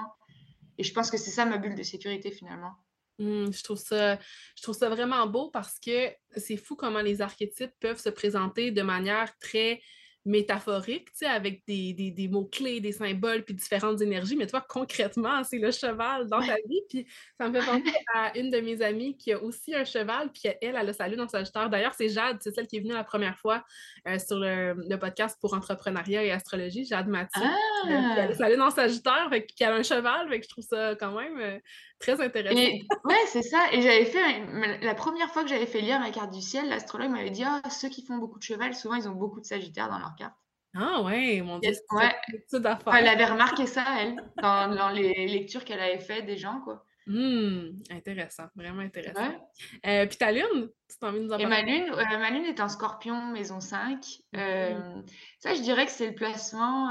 [0.78, 2.74] et je pense que c'est ça ma bulle de sécurité, finalement.
[3.20, 4.18] Mmh, je trouve ça
[4.58, 8.72] je trouve ça vraiment beau parce que c'est fou comment les archétypes peuvent se présenter
[8.72, 9.82] de manière très
[10.26, 14.38] métaphorique, avec des des des mots-clés, des symboles, puis différentes énergies.
[14.38, 16.82] Mais toi, concrètement, c'est le cheval dans ta vie.
[16.90, 17.06] Puis
[17.40, 17.84] ça me fait penser
[18.16, 21.10] à une de mes amies qui a aussi un cheval, puis elle, elle a sa
[21.10, 21.70] lune en Sagittaire.
[21.70, 23.66] D'ailleurs, c'est Jade, c'est celle qui est venue la première fois,
[24.08, 27.60] heu, sur le le podcast pour entrepreneuriat et astrologie, Jade Mathieu.
[27.92, 28.36] Heu, puis elle a Ah!
[28.36, 31.12] sa lune en Sagittaire, fait qu'elle a un cheval, fait que je trouve ça quand
[31.20, 31.62] même, heu,
[32.04, 32.58] très intéressant.
[32.58, 34.46] Et ouais, c'est ça et j'avais fait
[34.82, 37.62] la première fois que j'avais fait lire ma carte du ciel, l'astrologue m'avait dit: «Ah,
[37.70, 40.36] ceux qui font beaucoup de cheval, souvent, ils ont beaucoup de sagittaire dans leur carte».
[40.76, 42.16] Ah ouais, mon Et Dieu, c'est ouais,
[42.86, 46.62] enfin, elle avait remarqué ça, elle, dans dans les lectures qu'elle avait fait des gens,
[46.62, 46.86] quoi.
[47.06, 49.28] Mmh, intéressant, vraiment intéressant.
[49.28, 49.40] Ouais
[49.86, 51.48] Heu, puis ta lune, tu de nous en et parler?
[51.48, 54.22] ma lune, heu, ma lune est en Scorpion, maison 5.
[54.34, 55.04] Mmh Hem,
[55.40, 56.90] ça, je dirais que c'est le placement,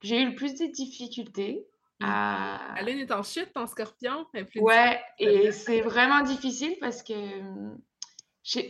[0.00, 1.75] que j'ai eu le plus de difficultés Mmh.
[2.02, 6.22] À Ta lune est en Chute, en Scorpion, elle est plus ouais et c'est vraiment
[6.22, 7.78] difficile parce que, mmh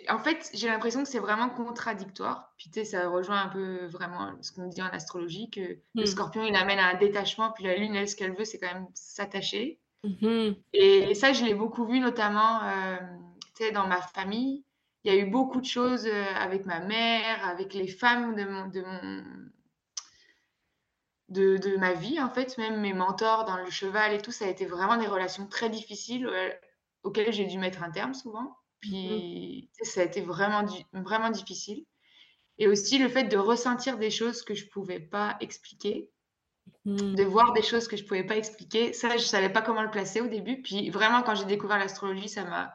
[0.09, 2.55] en fait, j'ai l'impression que c'est vraiment contradictoire.
[2.57, 5.79] Puis tu sais, ça rejoint un peu vraiment ce qu'on dit en astrologie, que le
[5.95, 6.07] Mmh.
[6.07, 8.73] scorpion, il amène à un détachement, puis la lune, elle, ce qu'elle veut, c'est quand
[8.73, 9.81] même s'attacher.
[10.05, 10.57] Mmh mh.
[10.73, 13.21] Et ça, je l'ai beaucoup vu notamment, hem,
[13.57, 14.65] tu sais, dans ma famille.
[15.05, 18.45] Il y a eu beaucoup de choses, heu, avec ma mère, avec les femmes de
[18.45, 19.23] mon de mon
[21.29, 24.47] de de ma vie, en fait, même mes mentors dans le cheval et tout, ça
[24.47, 26.53] a été vraiment des relations très difficiles, heu,
[27.03, 28.57] auxquelles j'ai dû mettre un terme souvent.
[28.85, 31.87] Mmh Puis, sais, ça a été vraiment vraiment difficile
[32.59, 36.12] et aussi le fait de ressentir des choses que je pouvais pas expliquer,
[36.85, 37.17] Mmh.
[37.17, 38.93] de voir des choses que je pouvais pas expliquer.
[38.93, 40.62] Ça, je savais pas comment le placer au début.
[40.62, 42.75] Puis vraiment, quand j'ai découvert l'astrologie, ça m'a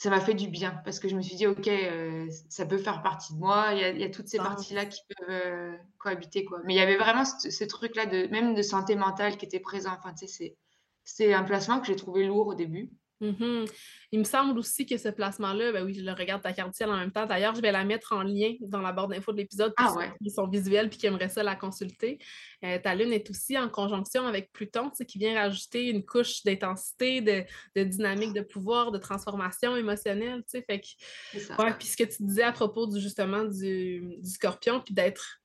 [0.00, 2.78] ça m'a fait du bien parce que je me suis dit: «OK, heu, ça peut
[2.78, 3.72] faire partie de moi».
[3.74, 4.88] Il y a il y a toutes ces parties-là Sens.
[4.88, 6.60] qui peuvent, heu, cohabiter, quoi.
[6.64, 9.60] Mais il y avait vraiment ce ce truc-là de même de santé mentale qui était
[9.60, 9.92] présent.
[9.98, 10.58] Enfin, tu sais, c'est
[11.04, 12.90] c'est un placement que j'ai trouvé lourd au début.
[13.20, 13.66] Mmh
[14.12, 16.88] Il me semble aussi que ce placement-là, ben oui, je le regarde ta carte ciel
[16.88, 17.26] en même temps.
[17.26, 19.94] D'ailleurs, je vais la mettre en lien dans la barre d'infos de l'épisode pour Ah
[19.94, 22.18] ceux qui sont visuels puis qui aimeraient ça la consulter.
[22.64, 26.04] Heu, ta lune est aussi en conjonction avec Pluton, tu sais, qui vient rajouter une
[26.04, 27.44] couche d'intensité, de
[27.76, 30.42] de dynamique de pouvoir, de transformation émotionnelle?
[30.50, 34.80] Fait que ouais, puis ce que tu disais à propos du justement du du Scorpion,
[34.80, 35.39] puis d'être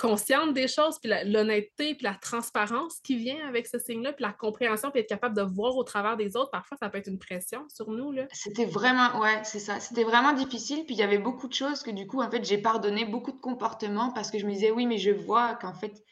[0.00, 4.32] consciente des choses, puis l'honnêteté, puis la transparence qui vient avec ce signe-là, puis la
[4.32, 7.18] compréhension, puis être capable de voir au travers des autres, parfois ça peut être une
[7.18, 8.12] pression sur nous.
[8.32, 9.80] C'était vraiment ouais, c'est ça.
[9.80, 12.44] C'était vraiment difficile, puis il y avait beaucoup de choses que du coup, en fait,
[12.44, 15.74] j'ai pardonné, beaucoup de comportements parce que je me disais: «Oui, mais je vois qu'en
[15.74, 16.02] fait,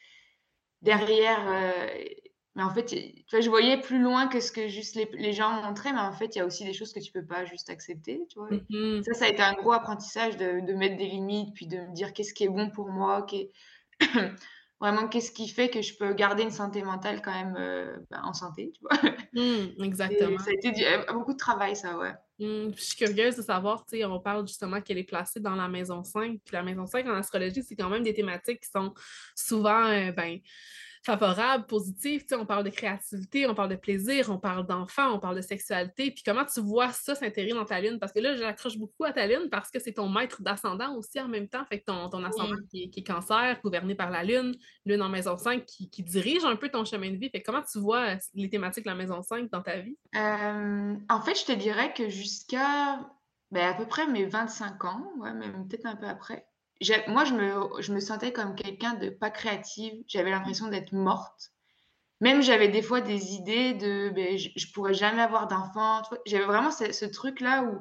[0.81, 2.09] derrière, heu,
[2.55, 2.97] mais en fait, tu
[3.31, 6.11] vois, je voyais plus loin que ce que juste les, les gens montraient, mais en
[6.13, 8.49] fait, il y a aussi des choses que tu peux pas juste accepter, tu vois.
[8.69, 11.77] Mmh Ça, ça a été un gros apprentissage de, de mettre des limites, puis de
[11.77, 13.51] me dire qu'est-ce qui est bon pour moi, qu'est-
[14.79, 18.21] vraiment qu'est-ce qui fait que je peux garder une santé mentale quand même euh, ben,
[18.23, 18.91] en santé, tu vois?
[19.31, 20.39] Mmh, Et exactement.
[20.39, 22.13] ça a été du- euh, beaucoup de travail, ça, ouais.
[22.39, 25.55] Mmh, je suis curieuse de savoir, tu sais, on parle justement qu'elle est placée dans
[25.55, 26.39] la maison 5.
[26.43, 28.93] Puis la maison 5 en astrologie, c'est quand même des thématiques qui sont
[29.35, 30.39] souvent euh, ben,
[31.03, 32.21] favorables, positives.
[32.21, 35.35] Tu sais, on parle de créativité, on parle de plaisir, on parle d'enfants, on parle
[35.35, 36.11] de sexualité.
[36.11, 37.99] Puis comment tu vois ça s'intégrer dans ta lune?
[37.99, 41.19] Parce que là, j'accroche beaucoup à ta lune parce que c'est ton maître d'ascendant aussi
[41.19, 41.65] en même temps.
[41.65, 42.67] Fait que ton, ton ascendant Oui.
[42.69, 46.03] qui est, qui est cancer, gouverné par la lune, lune en maison 5 qui, qui
[46.03, 47.29] dirige un peu ton chemin de vie.
[47.29, 49.97] Fait que comment tu vois euh, les thématiques de la maison 5 dans ta vie?
[50.15, 52.99] Euh, en fait, je te dirais que jusqu'à
[53.51, 56.45] ben, à peu près mes 25 ans, ouais, même peut-être un peu après,
[57.07, 60.03] moi, je me, je me sentais comme quelqu'un de pas créative.
[60.07, 61.51] J'avais l'impression d'être morte.
[62.21, 66.01] Même j'avais des fois des idées de ben, je, je pourrais jamais avoir d'enfant.
[66.25, 67.79] J'avais vraiment ce, ce truc-là où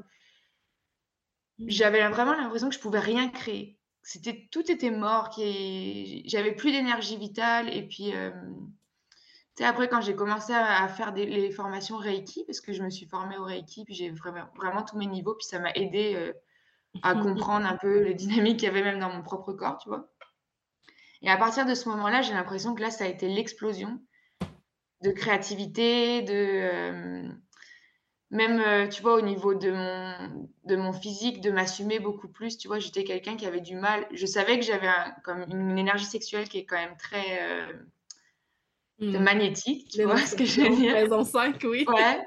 [1.59, 1.71] Mmh.
[1.71, 3.79] j'avais vraiment l'impression que je pouvais rien créer.
[4.03, 7.75] C'était, tout était mort, j'avais plus d'énergie vitale.
[7.75, 8.31] Et puis, euh,
[9.11, 9.17] tu
[9.57, 12.83] sais, après, quand j'ai commencé à, à faire des, les formations Reiki, parce que je
[12.83, 15.73] me suis formée au Reiki, puis j'ai vraiment, vraiment tous mes niveaux, puis ça m'a
[15.73, 16.33] aidé euh,
[17.03, 19.89] à comprendre un peu les dynamiques qu'il y avait même dans mon propre corps, tu
[19.89, 20.09] vois.
[21.23, 24.01] Et à partir de ce moment-là, j'ai l'impression que là, ça a été l'explosion
[25.03, 27.29] de créativité, de euh,
[28.31, 32.59] même, euh, tu vois, au niveau de mon, de mon physique, de m'assumer beaucoup plus.
[32.59, 34.07] Tu vois, j'étais quelqu'un qui avait du mal.
[34.13, 37.73] Je savais que j'avais un- comme une énergie sexuelle qui est quand même très euh,
[39.01, 39.23] de Mmh.
[39.23, 40.93] magnétique, tu vois ce que je veux dire?
[40.95, 41.85] Maison 5, oui.
[41.87, 42.21] Ouais.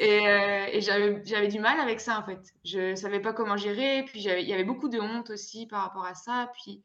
[0.00, 2.40] Et, euh, et j'avais, du mal avec ça, en fait.
[2.64, 4.04] Je savais pas comment gérer.
[4.06, 6.50] Puis il y avait beaucoup de honte aussi par rapport à ça.
[6.54, 6.82] Puis,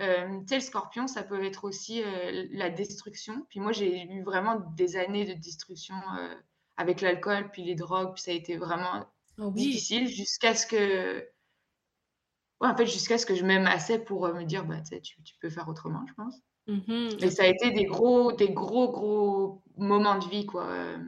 [0.00, 3.44] euh, tu sais, le scorpion, ça peut être aussi euh, la destruction.
[3.48, 6.34] Puis moi, j'ai eu vraiment des années de destruction euh,
[6.76, 8.14] avec l'alcool, puis les drogues.
[8.14, 9.06] Puis ça a été vraiment
[9.38, 9.52] Ah oui.
[9.54, 11.28] difficile jusqu'à ce que.
[12.60, 15.34] Ouais, en fait, jusqu'à ce que je m'aime assez pour me dire, bah, tu, tu
[15.40, 16.36] peux faire autrement, je pense.
[16.66, 17.18] Mhm.
[17.20, 20.66] Et ça a été des gros, des gros, gros moments de vie, quoi.
[20.66, 20.98] Euh,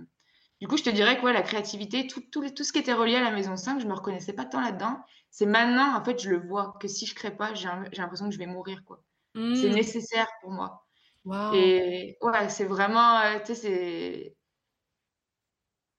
[0.61, 2.95] Du coup, je te dirais que ouais, la créativité, tout, tout, tout ce qui était
[2.95, 4.99] relié à la maison 5, je me reconnaissais pas tant là-dedans.
[5.31, 8.03] C'est maintenant, en fait, je le vois, que si je crée pas, j'ai un- j'ai
[8.03, 9.05] l'impression que je vais mourir, quoi.
[9.53, 9.71] C'est Mm.
[9.71, 10.87] nécessaire pour moi.
[11.25, 11.75] Wow.
[11.75, 14.37] Et ouais, c'est vraiment, euh, tu sais, c'est...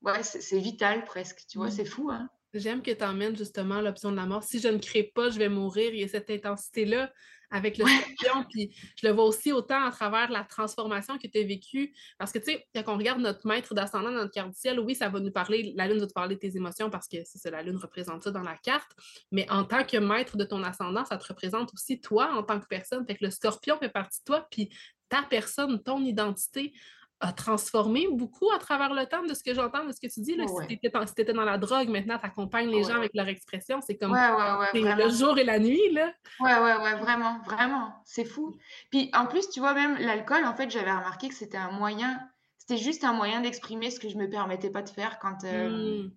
[0.01, 1.71] Ouais, c'est c'est vital presque, tu vois, Mm.
[1.71, 2.29] c'est fou, hein.
[2.53, 4.43] J'aime que tu emmènes justement l'option de la mort.
[4.43, 5.93] Si je ne crée pas, je vais mourir.
[5.93, 7.13] Il y a cette intensité-là
[7.51, 7.91] avec le Ouais.
[8.17, 8.45] scorpion.
[8.49, 11.93] Puis je le vois aussi autant à travers la transformation que tu as vécue.
[12.17, 14.79] Parce que, tu sais, quand on regarde notre maître d'ascendant dans notre carte du ciel,
[14.79, 17.17] oui, ça va nous parler, la lune va te parler de tes émotions parce que
[17.25, 18.91] c'est ça, la lune représente ça dans la carte.
[19.31, 22.60] Mais en tant que maître de ton ascendant, ça te représente aussi toi en tant
[22.60, 23.05] que personne.
[23.05, 24.47] Fait que le scorpion fait partie de toi.
[24.49, 24.69] Puis
[25.10, 26.73] ta personne, ton identité
[27.21, 30.19] a transformé beaucoup à travers le temps de ce que j'entends, de ce que tu
[30.21, 30.36] dis.
[30.36, 30.67] Là, Ouais.
[30.69, 30.78] Si
[31.13, 33.80] tu étais, dans la drogue, maintenant, tu accompagnes les Ouais, gens avec leur expression.
[33.82, 35.91] C'est comme Ouais, le jour et la nuit.
[35.93, 36.12] Là.
[36.41, 38.56] Ouais, ouais, ouais, vraiment, vraiment, c'est fou.
[38.91, 42.19] Puis en plus, tu vois, même l'alcool, en fait, j'avais remarqué que c'était un moyen,
[42.58, 46.04] c'était juste un moyen d'exprimer ce que je me permettais pas de faire quand, euh,
[46.04, 46.12] Mm.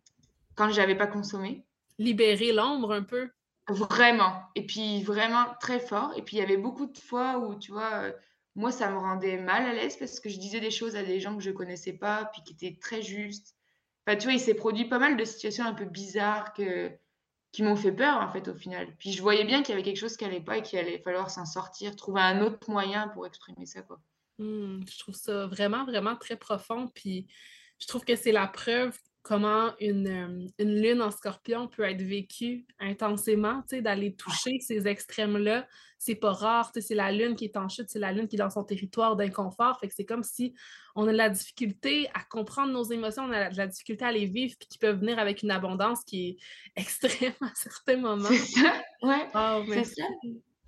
[0.56, 1.64] quand j'avais pas consommé.
[1.98, 3.30] Libérer l'ombre un peu.
[3.68, 4.32] Vraiment.
[4.56, 6.12] Et puis vraiment très fort.
[6.16, 8.12] Et puis il y avait beaucoup de fois où, tu vois, euh,
[8.54, 11.20] moi, ça me rendait mal à l'aise parce que je disais des choses à des
[11.20, 13.54] gens que je connaissais pas, puis qui étaient très justes.
[14.06, 16.90] Enfin, tu vois, il s'est produit pas mal de situations un peu bizarres que,
[17.52, 18.88] qui m'ont fait peur, en fait, au final.
[18.98, 20.98] Puis je voyais bien qu'il y avait quelque chose qui allait pas et qu'il allait
[20.98, 24.00] falloir s'en sortir, trouver un autre moyen pour exprimer ça, quoi.
[24.38, 24.80] Mm.
[24.88, 26.88] Je trouve ça vraiment, vraiment très profond.
[26.88, 27.26] Puis
[27.78, 32.00] je trouve que c'est la preuve comment une, euh, une lune en scorpion peut être
[32.00, 35.66] vécue intensément, d'aller toucher ces extrêmes-là.
[35.98, 38.38] C'est pas rare, c'est la lune qui est en chute, c'est la lune qui est
[38.38, 39.78] dans son territoire d'inconfort.
[39.80, 40.54] Fait que c'est comme si
[40.94, 44.12] on a de la difficulté à comprendre nos émotions, on a de la difficulté à
[44.12, 46.36] les vivre, puis qui peuvent venir avec une abondance qui est
[46.80, 48.24] extrême à certains moments.
[48.30, 50.04] C'est ça, ouais, Oh, c'est ça.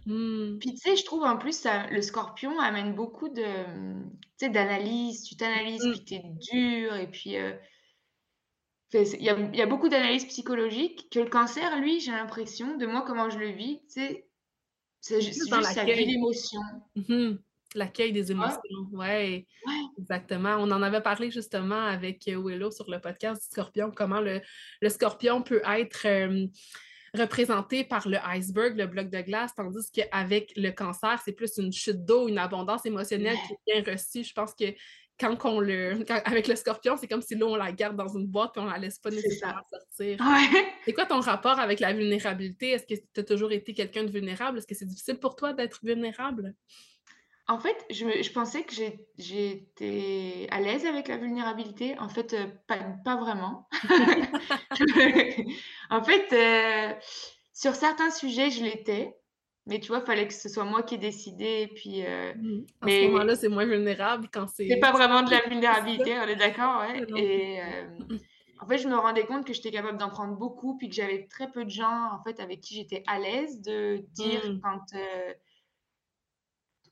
[0.05, 0.59] Mm.
[0.59, 5.23] Puis tu sais, je trouve en plus, ça, le scorpion amène beaucoup de, d'analyse.
[5.23, 5.93] Tu t'analyses, Mm.
[5.93, 7.53] puis t'es dur, et puis euh,
[8.93, 11.09] il y a, il y a beaucoup d'analyses psychologiques.
[11.11, 14.27] Que le cancer, lui, j'ai l'impression, de moi, comment je le vis, c'est
[15.03, 16.07] ju- Juste dans juste l'accueil.
[16.07, 16.61] l'émotion.
[16.97, 17.39] Mhm.
[17.77, 18.61] L'accueil des émotions,
[18.93, 20.57] ouais, Ouais, exactement.
[20.59, 24.41] On en avait parlé justement avec euh, Willow sur le podcast du scorpion, comment le,
[24.81, 26.47] le scorpion peut être euh,
[27.17, 31.73] représenté par le iceberg, le bloc de glace, tandis qu'avec le cancer, c'est plus une
[31.73, 34.25] chute d'eau, une abondance émotionnelle qui est bien reçue.
[34.25, 34.65] Je pense que
[35.21, 36.05] quand on le.
[36.07, 38.61] quand- avec le scorpion, c'est comme si l'eau, on la garde dans une boîte et
[38.61, 40.19] on la laisse pas nécessairement sortir.
[40.21, 40.73] Ouais.
[40.85, 42.71] C'est quoi ton rapport avec la vulnérabilité?
[42.71, 44.59] Est-ce que tu as toujours été quelqu'un de vulnérable?
[44.59, 46.55] Est-ce que c'est difficile pour toi d'être vulnérable?
[47.49, 48.73] En fait, je me je pensais que
[49.19, 51.99] j'étais à l'aise avec la vulnérabilité.
[51.99, 53.69] En fait, heu, pas pas vraiment.
[55.91, 56.95] En fait, heu,
[57.53, 59.20] sur certains sujets, je l'étais,
[59.67, 62.63] mais tu vois, fallait que ce soit moi qui ai décidé et puis, heu, Mmh.
[62.81, 66.23] À ce moment-là, c'est moins vulnérable quand c'est c'est pas vraiment de la vulnérabilité, on
[66.29, 68.07] est d'accord, Ouais, et hem,
[68.61, 71.27] en fait, je me rendais compte que j'étais capable d'en prendre beaucoup, puis que j'avais
[71.29, 74.61] très peu de gens, en fait, avec qui j'étais à l'aise de dire Mmh.
[74.63, 75.35] quand, heu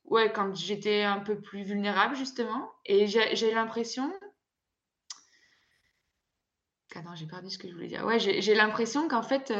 [0.04, 4.12] Ouais, quand j'étais un peu plus vulnérable justement et j'ai l'impression
[6.94, 8.04] attends, j'ai perdu ce que je voulais dire.
[8.04, 9.50] Ouais, j'ai l'impression qu'en fait,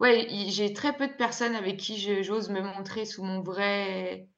[0.00, 4.28] ouais, j'ai très peu de personnes avec qui j'ose me montrer sous mon vrai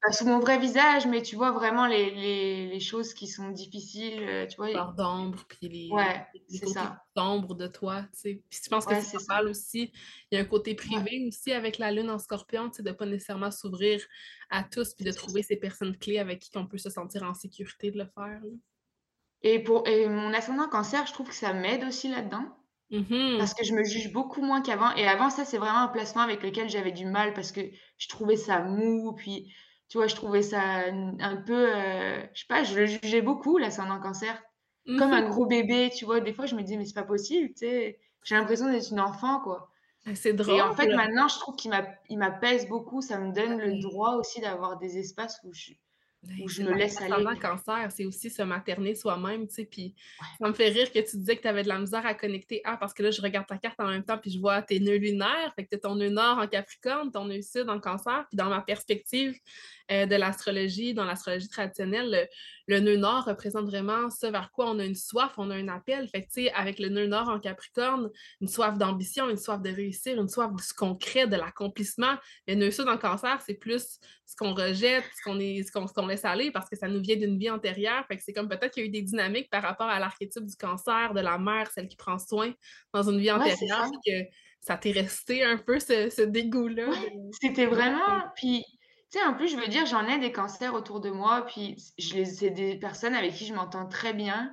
[0.00, 3.50] pas sous mon vrai visage, mais tu vois vraiment les les les choses qui sont
[3.50, 4.70] difficiles, heu, tu vois?
[4.96, 7.04] D'ombre, puis les Ouais, les côtés ça.
[7.16, 8.44] sombres de toi, tu sais.
[8.48, 9.92] Puis je pense que Ouais, c'est normal aussi.
[10.30, 12.82] Il y a un côté Ouais, privé aussi avec la lune en scorpion, tu sais,
[12.82, 14.00] de pas nécessairement s'ouvrir
[14.48, 17.34] à tous, puis de trouver ces personnes clés avec qui on peut se sentir en
[17.34, 18.50] sécurité de le faire, là.
[19.42, 22.56] Et pour et mon ascendant Cancer, je trouve que ça m'aide aussi là-dedans.
[22.92, 23.38] Mmh mh.
[23.38, 26.22] Parce que je me juge beaucoup moins qu'avant et avant ça, c'est vraiment un placement
[26.22, 27.60] avec lequel j'avais du mal parce que
[27.98, 29.52] je trouvais ça mou, puis
[29.88, 30.60] tu vois, je trouvais ça
[31.20, 34.42] un peu, heu, je sais pas, je le jugeais beaucoup l'ascendant Cancer.
[34.86, 35.28] Mmh Comme un mh.
[35.28, 36.20] gros bébé, tu vois?
[36.20, 38.00] Des fois, je me disais: «Mais c'est pas possible», tu sais?
[38.24, 39.70] J'ai l'impression d'être une enfant, quoi
[40.06, 43.02] Ah, c'est et drôle en fait, maintenant, je trouve qu'il m'a il m'apaise beaucoup.
[43.02, 45.72] Ça me donne le droit aussi d'avoir des espaces où je
[46.38, 47.28] où Ben, je c'est me laisse aller.
[47.40, 50.98] cancer, c'est aussi se materner soi-même, tu sais, puis Ouais, ça me fait rire que
[50.98, 52.60] tu disais que tu avais de la misère à connecter.
[52.64, 54.80] Ah, parce que là, je regarde ta carte en même temps, puis je vois tes
[54.80, 57.80] nœuds lunaires, fait que tu as ton nœud nord en Capricorne, ton nœud sud en
[57.80, 59.38] Cancer, puis dans ma perspective,
[59.90, 62.28] heu, de l'astrologie, dans l'astrologie traditionnelle,
[62.66, 65.68] le nœud nord représente vraiment ce vers quoi on a une soif, on a un
[65.68, 66.08] appel.
[66.08, 69.60] Fait que, tu sais, avec le nœud nord en Capricorne, une soif d'ambition, une soif
[69.60, 72.14] de réussir, une soif de ce concret, de l'accomplissement.
[72.46, 75.86] Le nœud sud en Cancer, c'est plus ce qu'on rejette, ce qu'on est, ce qu'on,
[75.86, 78.04] ce qu'on laisse aller parce que ça nous vient d'une vie antérieure.
[78.06, 80.44] Fait que c'est comme peut-être qu'il y a eu des dynamiques par rapport à l'archétype
[80.44, 82.52] du cancer, de la mère, celle qui prend soin
[82.92, 83.90] dans une vie ouais, antérieure, ça.
[84.06, 84.12] que
[84.60, 87.30] ça t'est resté un peu ce, ce dégoût-là de.
[87.40, 88.64] C'était vraiment puis,
[89.12, 91.76] tu sais, en plus, je veux dire, j'en ai des cancers autour de moi, puis
[91.98, 94.52] je les c'est des personnes avec qui je m'entends très bien.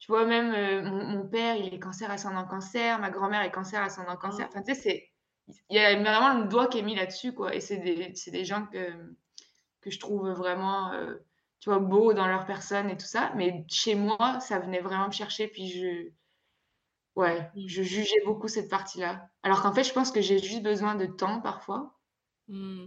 [0.00, 3.52] Tu vois, même, heu, mon mon père, il est cancer ascendant cancer, ma grand-mère est
[3.52, 4.46] cancer ascendant cancer.
[4.46, 5.10] Ah, Enfin, tu sais, c'est
[5.70, 8.30] il y a vraiment le doigt qui est mis là-dessus, quoi et c'est des c'est
[8.32, 9.14] des gens que
[9.82, 11.26] que je trouve vraiment, heu,
[11.60, 13.32] tu vois, beaux dans leur personne et tout ça.
[13.36, 16.10] Mais chez moi, ça venait vraiment me chercher, puis je
[17.16, 19.28] ouais, mmh, je jugeais beaucoup cette partie-là.
[19.44, 21.98] Alors qu'en fait, je pense que j'ai juste besoin de temps parfois
[22.48, 22.86] mmh.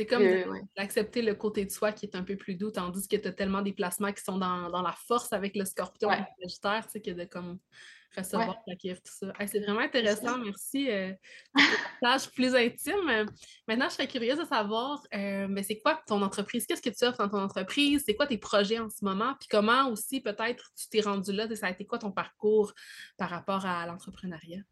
[0.00, 0.62] C'est comme ouais.
[0.78, 3.32] d'accepter le côté de soi qui est un peu plus doux, tandis que tu as
[3.32, 6.48] tellement des placements qui sont dans, dans la force avec le scorpion et Ouais, le
[6.48, 9.30] sagittaire, tu sais, que de comme ouais, recevoir, accueillir tout ça.
[9.38, 11.12] Hey, c'est vraiment intéressant, merci euh,
[12.34, 13.10] plus intimes.
[13.10, 13.26] Euh,
[13.68, 16.66] Maintenant, je serais curieuse de savoir, euh, mais c'est quoi ton entreprise?
[16.66, 18.02] Qu'est-ce que tu offres dans ton entreprise?
[18.06, 19.34] C'est quoi tes projets en ce moment?
[19.38, 21.46] Puis comment aussi, peut-être, tu t'es rendu là?
[21.54, 22.72] Ça a été quoi ton parcours
[23.18, 24.62] par rapport à l'entrepreneuriat?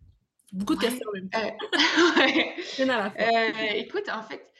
[0.52, 1.56] Beaucoup de questions Ouais, en même temps.
[2.16, 2.54] ouais.
[2.78, 3.20] Une à la fois.
[3.20, 4.50] Heu, écoute, en fait,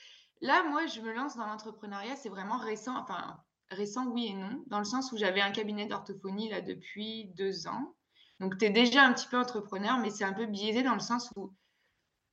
[0.41, 3.39] là, moi, je me lance dans l'entrepreneuriat, c'est vraiment récent, enfin,
[3.71, 7.67] récent, oui et non, dans le sens où j'avais un cabinet d'orthophonie, là, depuis 2
[7.69, 7.95] ans.
[8.41, 11.01] Donc tu es déjà un petit peu entrepreneur, mais c'est un peu biaisé dans le
[11.01, 11.55] sens où,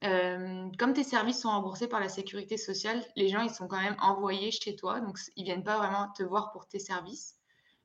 [0.02, 3.82] hem, comme tes services sont remboursés par la sécurité sociale, les gens, ils sont quand
[3.82, 7.36] même envoyés chez toi, donc ils viennent pas vraiment te voir pour tes services.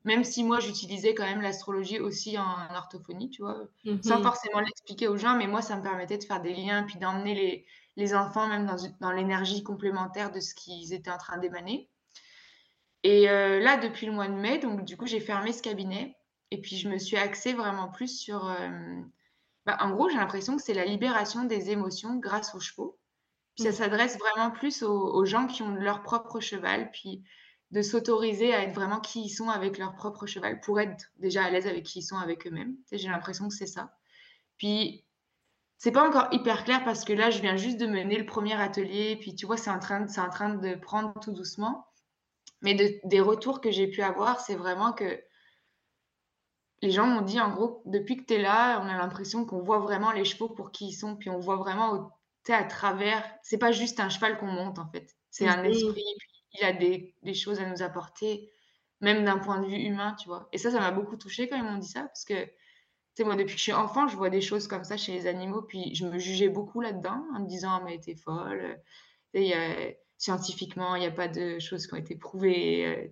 [0.03, 3.67] Même si moi, j'utilisais quand même l'astrologie aussi en orthophonie, tu vois?
[4.01, 4.21] Sans Mhm.
[4.21, 7.35] forcément l'expliquer aux gens, mais moi, ça me permettait de faire des liens, puis d'emmener
[7.35, 7.65] les
[7.97, 8.69] les enfants même
[9.01, 11.89] dans l'énergie complémentaire de ce qu'ils étaient en train d'émaner
[13.03, 16.17] et heu, là, depuis le mois de mai, donc du coup, j'ai fermé ce cabinet
[16.51, 19.09] et puis je me suis axée vraiment plus sur, hem,
[19.65, 22.99] bah, en gros, j'ai l'impression que c'est la libération des émotions grâce aux chevaux.
[23.55, 23.73] Puis ça Mhm.
[23.73, 27.23] s'adresse vraiment plus aux aux gens qui ont leur propre cheval, puis
[27.71, 31.45] de s'autoriser à être vraiment qui ils sont avec leur propre cheval, pour être déjà
[31.45, 32.77] à l'aise avec qui ils sont avec eux-mêmes.
[32.91, 33.97] J'ai l'impression que c'est ça.
[34.57, 35.05] Puis
[35.83, 38.53] c'est pas encore hyper clair parce que là, je viens juste de mener le premier
[38.53, 41.87] atelier, puis tu vois, c'est en train de c'est en train de prendre tout doucement.
[42.61, 45.19] Mais de des retours que j'ai pu avoir, c'est vraiment que
[46.83, 49.61] les gens m'ont dit en gros: «Depuis que tu es là, on a l'impression qu'on
[49.63, 52.11] voit vraiment les chevaux pour qui ils sont, puis on voit vraiment
[52.49, 55.07] à travers c'est pas juste un cheval qu'on monte, en fait.
[55.31, 56.03] C'est un esprit,
[56.53, 58.51] il a des des choses à nous apporter,
[58.99, 60.47] même d'un point de vue humain», tu vois?
[60.51, 62.47] Et ça, ça m'a beaucoup touchée quand ils m'ont dit ça parce que,
[63.15, 65.27] sais, moi, depuis que je suis enfant, je vois des choses comme ça chez les
[65.27, 68.81] animaux, puis je me jugeais beaucoup là-dedans en me disant: «Mais tu es folle,
[69.35, 73.11] y a scientifiquement, il y a pas de choses qui ont été prouvées, heu».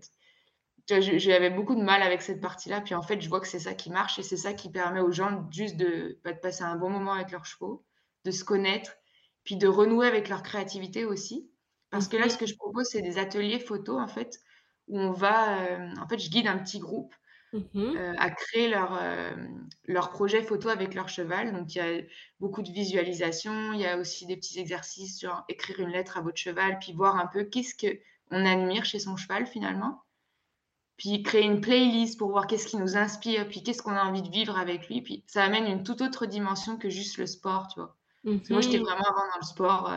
[0.87, 3.47] Tu vois, j'avais beaucoup de mal avec cette partie-là, puis en fait, je vois que
[3.47, 6.39] c'est ça qui marche et c'est ça qui permet aux gens juste de, bah, de
[6.39, 7.85] passer un bon moment avec leurs chevaux,
[8.25, 8.95] de se connaître,
[9.43, 11.51] puis de renouer avec leur créativité aussi.
[11.91, 14.39] Parce que là, ce que je propose, c'est des ateliers photo, en fait,
[14.87, 17.13] où on va, heu, en fait, je guide un petit groupe,
[17.53, 21.53] Mmh heu, à créer leur, hem, leur projet photo avec leur cheval.
[21.53, 22.01] Donc il y a
[22.39, 26.21] beaucoup de visualisation, il y a aussi des petits exercices, genre écrire une lettre à
[26.21, 30.03] votre cheval, puis voir un peu qu'est-ce qu'on admire chez son cheval, finalement.
[30.97, 34.21] Puis créer une playlist pour voir qu'est-ce qui nous inspire, puis qu'est-ce qu'on a envie
[34.21, 35.01] de vivre avec lui.
[35.01, 37.97] Puis ça amène une toute autre dimension que juste le sport, tu vois?
[38.41, 39.91] Parce que moi, j'étais Mmh vraiment avant dans le sport,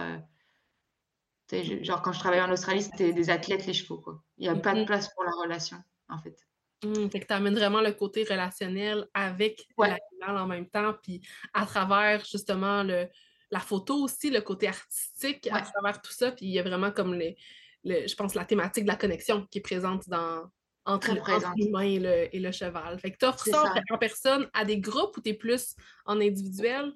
[1.53, 4.24] je genre quand je travaillais en Australie, c'était des athlètes les chevaux, quoi.
[4.38, 5.78] Il y a pas de Mmh place pour la relation,
[6.09, 6.36] en fait.
[6.85, 10.95] Mmh, fait que tu amènes vraiment le côté relationnel avec Ouais, l'animal en même temps,
[11.03, 11.20] puis
[11.55, 13.09] à travers justement le
[13.53, 16.91] la photo aussi, le côté artistique à travers tout ça, puis il y a vraiment
[16.91, 17.37] comme les
[17.85, 20.51] le je pense la thématique de la connexion qui est présente dans
[20.85, 21.14] entre
[21.55, 22.99] l'humain et le et le cheval.
[22.99, 25.76] Fait que tu offres ça en personne à des groupes ou tu es plus
[26.07, 26.95] en individuel?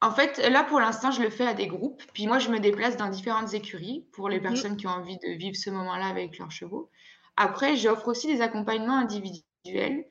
[0.00, 2.58] En fait, là, pour l'instant, je le fais à des groupes, puis moi, je me
[2.60, 6.06] déplace dans différentes écuries pour les Mmh personnes qui ont envie de vivre ce moment-là
[6.06, 6.90] avec leurs chevaux.
[7.38, 10.06] Après, j'offre aussi des accompagnements individuels.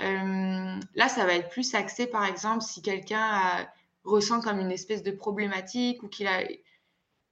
[0.00, 3.68] Hem, là, ça va être plus axé, par exemple, si quelqu'un
[4.04, 6.42] ressent comme une espèce de problématique ou qu'il a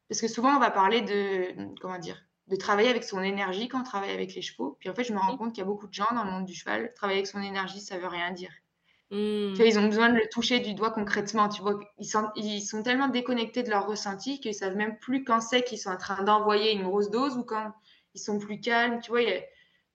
[0.08, 2.22] parce que souvent, on va parler de, comment dire?
[2.46, 4.76] De travailler avec son énergie quand on travaille avec les chevaux.
[4.80, 6.30] Puis en fait, je me rends compte qu'il y a beaucoup de gens dans le
[6.30, 8.52] monde du cheval, travailler avec son énergie, ça veut rien dire.
[9.54, 9.62] Tu Mmh.
[9.62, 11.80] vois, ils ont besoin de le toucher du doigt concrètement, tu vois?
[11.98, 15.64] Ils sont ils sont tellement déconnectés de leur ressenti qu'ils savent même plus quand c'est
[15.64, 17.72] qu'ils sont en train d'envoyer une grosse dose ou quand
[18.16, 19.22] ils sont plus calmes, tu vois?
[19.22, 19.42] Il y a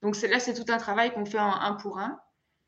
[0.02, 2.20] donc là, c'est tout un travail qu'on fait en un pour un.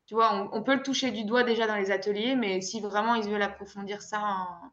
[0.05, 0.33] Tu vois?
[0.35, 3.29] On on peut le toucher du doigt déjà dans les ateliers, mais si vraiment ils
[3.29, 4.71] veulent approfondir ça en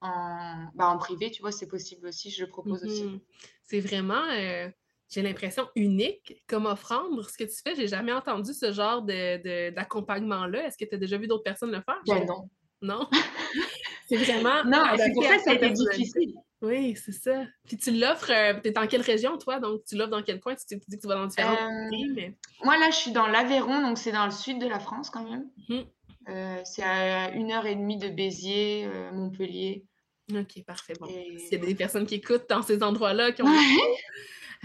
[0.00, 1.52] en, bah, en privé, tu vois?
[1.52, 3.04] C'est possible aussi, je le propose aussi.
[3.04, 3.20] Mmh
[3.62, 4.72] C'est vraiment, heu,
[5.08, 7.74] j'ai l'impression unique comme offrande ce que tu fais.
[7.74, 10.66] J'ai jamais entendu ce genre de de d'accompagnement-là.
[10.66, 12.02] Est-ce que tu as déjà vu d'autres personnes le faire?
[12.06, 12.48] Ben non.
[12.82, 13.08] non?
[14.08, 16.34] C'est vraiment Non c'est pour adapté ça que ça a été difficile.
[16.64, 17.44] Oui, c'est ça.
[17.66, 19.60] Puis tu l'offres, heu, tu es dans quelle région toi?
[19.60, 20.54] Donc tu l'offres dans quel coin?
[20.54, 22.34] Tu tu dis que tu vas dans différentes Hem, écuries, mais
[22.64, 25.28] moi là, je suis dans l'Aveyron, donc c'est dans le sud de la France quand
[25.28, 25.48] même.
[25.68, 25.80] mmh
[26.26, 29.84] Heu, c'est à 1 heure et demie de Béziers, Montpellier
[30.32, 30.94] OK, parfait.
[30.98, 33.52] Bon, s'il y a des personnes qui écoutent dans ces endroits-là qui ont ouais.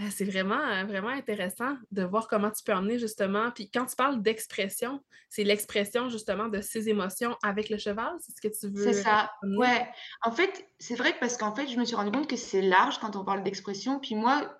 [0.00, 3.84] Ah, c'est vraiment, heu, vraiment intéressant de voir comment tu peux emmener justement puis quand
[3.86, 8.16] tu parles d'expression, c'est l'expression justement de ces émotions avec le cheval?
[8.20, 9.60] C'est ce que tu C'est veux ça, amener?
[9.60, 9.88] ouais.
[10.24, 12.98] En fait, c'est vrai parce qu'en fait, je me suis rendu compte que c'est large
[12.98, 14.00] quand on parle d'expression.
[14.00, 14.58] Puis moi,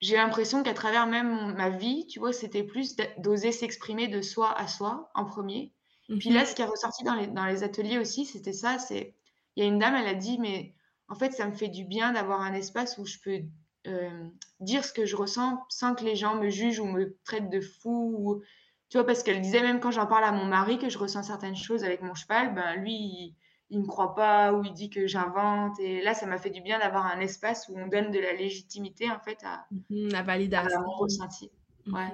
[0.00, 4.52] j'ai l'impression qu'à travers même ma vie, tu vois, c'était plus d'oser s'exprimer de soi
[4.58, 5.74] à soi en premier.
[6.08, 6.54] Mmh Puis là, ce mh.
[6.54, 9.16] qui est ressorti dans les dans les ateliers aussi, c'était ça, c'est
[9.56, 10.74] il y a une dame, elle a dit: «Mais
[11.08, 13.40] en fait, ça me fait du bien d'avoir un espace où je peux,
[13.84, 17.50] hem, dire ce que je ressens sans que les gens me jugent ou me traitent
[17.50, 18.42] de fou ou»
[18.90, 19.06] tu vois?
[19.06, 21.84] Parce qu'elle disait même quand j'en parle à mon mari que je ressens certaines choses
[21.84, 23.36] avec mon cheval, ben, lui, il
[23.72, 26.60] il me croit pas ou il dit que j'invente et là, ça m'a fait du
[26.60, 30.22] bien d'avoir un espace où on donne de la légitimité, en fait, à Mmh la
[30.22, 30.80] à validation.
[30.80, 31.50] mon ressenti.
[31.86, 32.12] Mmh Ouais.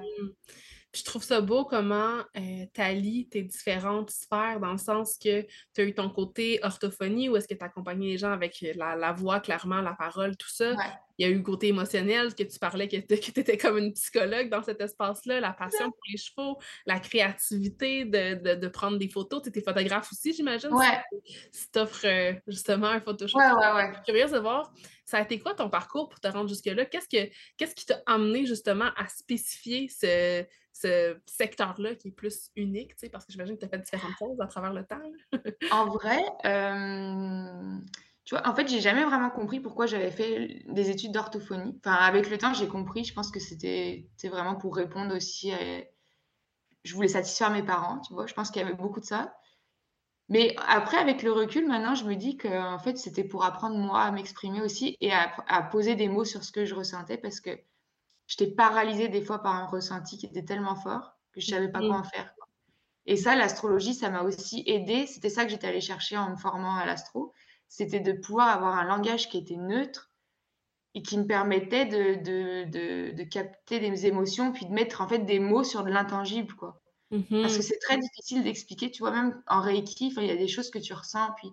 [0.91, 5.17] Puis je trouve ça beau comment, heu, tu allies tes différentes sphères dans le sens
[5.17, 5.41] que
[5.73, 8.71] tu as eu ton côté orthophonie où est-ce que tu accompagnais les gens avec, heu,
[8.75, 10.71] la la voix clairement, la parole, tout ça.
[10.71, 10.83] Ouais.
[11.19, 13.91] Il y a eu le côté émotionnel que tu parlais que tu étais comme une
[13.93, 18.97] psychologue dans cet espace-là, la passion pour les chevaux, la créativité de de de prendre
[18.97, 19.41] des photos.
[19.41, 20.71] Tu étais photographe aussi j'imagine?
[20.73, 21.01] Ouais.
[21.51, 22.05] si tu offres,
[22.47, 23.39] justement un photoshoot.
[23.41, 23.87] Ouais, ouais, ouais.
[23.89, 24.71] Je suis curieuse de voir,
[25.05, 26.85] ça a été quoi ton parcours pour te rendre jusque-là?
[26.85, 30.45] Qu'est-ce que qu'est-ce qui t'a amené justement à spécifier ce
[30.81, 33.09] ce secteur-là qui est plus unique, tu sais?
[33.09, 35.01] Parce que j'imagine que tu as fait différentes choses à travers le temps?
[35.69, 37.85] En vrai, hem,
[38.25, 41.79] tu vois, en fait, j'ai jamais vraiment compris pourquoi j'avais fait des études d'orthophonie.
[41.85, 45.57] Enfin, avec le temps, j'ai compris, je pense que c'était vraiment pour répondre aussi à
[46.83, 48.25] je voulais satisfaire mes parents, tu vois?
[48.27, 49.35] Je pense qu'il y avait beaucoup de ça.
[50.29, 54.01] Mais après, avec le recul, maintenant, je me dis qu'en fait, c'était pour apprendre, moi,
[54.03, 57.39] à m'exprimer aussi et à à poser des mots sur ce que je ressentais parce
[57.41, 57.51] que
[58.27, 61.83] j'étais paralysée des fois par un ressenti qui était tellement fort que je savais pas
[61.83, 61.99] quoi Mmh.
[61.99, 62.33] en faire.
[63.05, 65.07] Et ça, l'astrologie, ça m'a aussi aidée.
[65.07, 67.33] C'était ça que j'étais allée chercher en me formant à l'astro.
[67.67, 70.11] C'était de pouvoir avoir un langage qui était neutre
[70.95, 75.07] et qui me permettait de de de de capter des émotions, puis de mettre, en
[75.07, 76.81] fait, des mots sur de l'intangible, quoi.
[77.11, 77.63] Mmh Parce que mh.
[77.63, 79.11] c'est très difficile d'expliquer, tu vois?
[79.11, 81.49] Même en reiki, il y a des choses que tu ressens, puis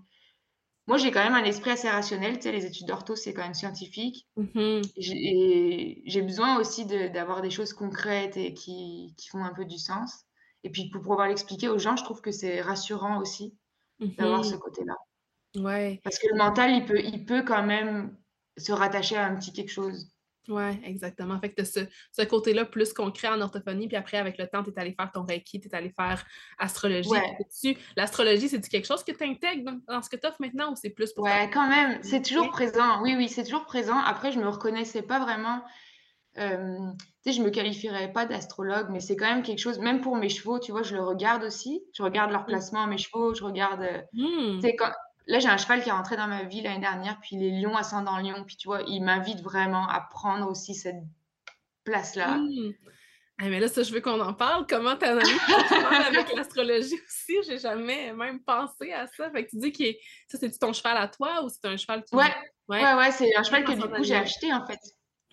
[0.87, 2.53] moi, j'ai quand même un esprit assez rationnel, tu sais?
[2.53, 4.29] Les études d'ortho, c'est quand même scientifique.
[4.37, 4.95] Mmh mh.
[4.97, 9.55] J'ai et j'ai besoin aussi de d'avoir des choses concrètes et qui qui font un
[9.55, 10.25] peu du sens.
[10.65, 13.59] Et puis pour pouvoir l'expliquer aux gens, je trouve que c'est rassurant aussi
[14.01, 14.59] Mmh d'avoir ce mh.
[14.59, 14.95] côté-là.
[15.57, 16.03] Ouais.
[16.05, 18.19] Parce que le mental, il peut il peut quand même
[18.59, 20.14] se rattacher à un petit quelque chose.
[20.49, 21.39] Ouais, exactement.
[21.41, 21.81] Fait que tu ce,
[22.13, 25.11] ce côté-là plus concret en orthophonie, puis après, avec le temps, tu es allé faire
[25.13, 26.25] ton Reiki, tu es allé faire
[26.59, 27.09] astrologie.
[27.09, 27.77] Ouais.
[27.97, 30.91] L'astrologie, c'est quelque chose que tu intègres dans, ce que tu offres maintenant ou c'est
[30.91, 33.03] plus pour Ouais, quand même, c'est toujours présent.
[33.03, 33.99] Oui, oui, c'est toujours présent.
[33.99, 35.63] Après, je me reconnaissais pas vraiment.
[36.37, 36.77] Euh,
[37.23, 40.17] tu sais, je me qualifierais pas d'astrologue, mais c'est quand même quelque chose, même pour
[40.17, 41.83] mes chevaux, tu vois, je le regarde aussi.
[41.95, 42.47] Je regarde leur mmh.
[42.47, 43.87] placement, mes chevaux, je regarde.
[44.13, 44.57] Mmh.
[44.57, 44.91] Tu sais, quand,
[45.27, 47.77] Là, j'ai un cheval qui est rentré dans ma vie l'année dernière, puis les lions
[47.77, 48.45] ascendant lion.
[48.45, 51.03] Puis tu vois, il m'invite vraiment à prendre aussi cette
[51.85, 52.37] place-là.
[52.37, 52.73] Mmh.
[53.39, 54.67] mais là, ça, je veux qu'on en parle.
[54.69, 55.17] Comment tu as
[56.07, 57.37] avec l'astrologie aussi?
[57.47, 59.31] J'ai jamais même pensé à ça.
[59.31, 59.99] Fait que tu dis que
[60.29, 62.15] ça, c'est ton cheval à toi ou c'est un cheval qui.
[62.15, 62.35] Ouais,
[62.69, 64.81] ouais, ouais, c'est un cheval que du coup j'ai acheté en fait.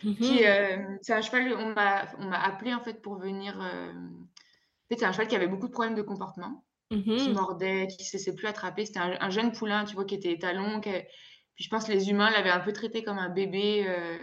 [0.04, 3.60] Mmh euh, c'est un cheval, on m'a appelé en fait pour venir.
[3.62, 3.92] Euh...
[3.92, 7.88] En fait, c'est un cheval qui avait beaucoup de problèmes de comportement qui mmh mordait,
[7.88, 8.86] qui ne se laissait plus attraper.
[8.86, 10.82] C'était un, jeune poulain, tu vois, qui était étalon.
[10.82, 14.18] Puis je pense que les humains l'avaient un peu traité comme un bébé, euh,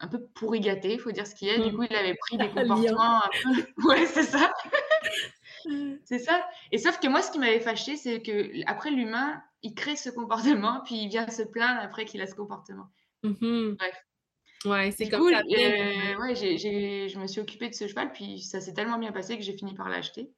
[0.00, 1.58] un peu pourri gâté, il faut dire ce qu'il est.
[1.58, 3.66] Du coup, il avait pris des comportements un peu.
[3.88, 4.52] Ouais, c'est ça.
[6.04, 6.46] c'est ça.
[6.70, 10.10] Et sauf que moi, ce qui m'avait fâché, c'est que après l'humain, il crée ce
[10.10, 12.88] comportement, puis il vient se plaindre après qu'il a ce comportement.
[13.22, 14.04] Mmh Bref.
[14.64, 15.38] Ouais, c'est comme ça.
[15.38, 19.36] Euh, ouais, je me suis occupée de ce cheval, puis ça s'est tellement bien passé
[19.38, 20.30] que j'ai fini par l'acheter.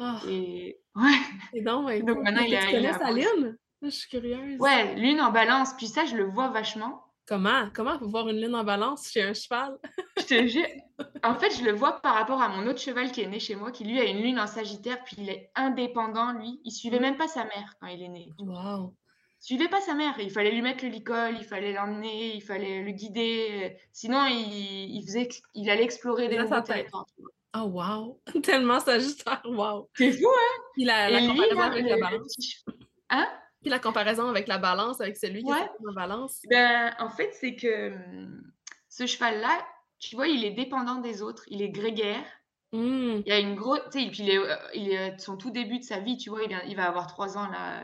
[0.00, 0.28] Oh.
[0.28, 1.02] Et ouais.
[1.52, 2.62] Et donc, donc maintenant, il a.
[2.62, 3.56] Tu connais sa lune?
[3.82, 4.58] Je suis curieuse.
[4.58, 5.74] Ouais, lune en balance.
[5.76, 7.04] Puis ça, je le vois vachement.
[7.26, 7.70] Comment?
[7.72, 9.78] Comment voir une lune en balance chez un cheval?
[10.18, 10.66] je te jure.
[11.22, 13.54] En fait, je le vois par rapport à mon autre cheval qui est né chez
[13.54, 16.60] moi, qui lui a une lune en Sagittaire, puis il est indépendant, lui.
[16.64, 18.32] Il suivait même pas sa mère quand il est né.
[18.38, 18.94] Wow.
[19.40, 20.14] Il suivait pas sa mère.
[20.18, 23.76] Il fallait lui mettre le licol, il fallait l'emmener, il fallait le guider.
[23.92, 27.06] Sinon, il, il faisait, il allait explorer des nouveaux territoires.
[27.54, 28.20] Oh wow!
[28.42, 29.88] Tellement sagittaire, wow!
[29.94, 30.62] C'est fou, hein?
[30.74, 32.64] Puis la, la comparaison avec la balance.
[33.10, 33.28] Hein?
[33.60, 36.40] Puis la comparaison avec la balance, avec celui qui est en balance.
[36.48, 38.42] Ben, en fait, c'est que hum,
[38.88, 39.66] ce cheval-là,
[39.98, 42.24] tu vois, il est dépendant des autres, il est grégaire.
[42.72, 43.22] Mmh.
[43.26, 43.80] Il y a une grosse.
[43.92, 46.30] Tu sais, puis il est, euh, il est son tout début de sa vie, tu
[46.30, 47.82] vois, il, il va avoir trois ans là,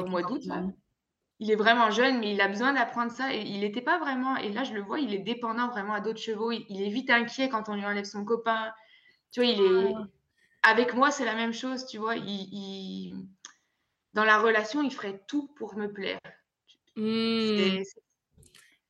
[0.00, 0.42] au mois d'août.
[1.38, 3.34] Il est vraiment jeune, mais il a besoin d'apprendre ça.
[3.34, 4.36] Et il n'était pas vraiment.
[4.36, 6.50] Et là, je le vois, il est dépendant vraiment à d'autres chevaux.
[6.50, 8.72] Il, est vite inquiet quand on lui enlève son copain.
[9.32, 9.94] Tu vois, il est.
[10.62, 12.16] Avec moi, c'est la même chose, tu vois.
[12.16, 13.14] Il,
[14.14, 16.20] Dans la relation, il ferait tout pour me plaire.
[16.96, 17.82] Mmh.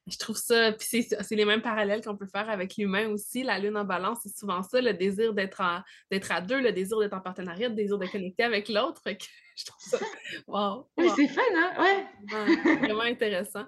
[0.06, 3.42] Je trouve ça, puis c'est les mêmes parallèles qu'on peut faire avec l'humain aussi.
[3.42, 7.14] La lune en balance, c'est souvent ça, le désir d'être à deux, le désir d'être
[7.14, 9.02] en partenariat, le désir de connecter avec l'autre.
[9.56, 9.98] je trouve ça,
[10.46, 10.86] wow!
[10.96, 11.72] Oui, c'est fun, hein?
[11.82, 12.76] Ouais!
[12.78, 13.64] vraiment intéressant.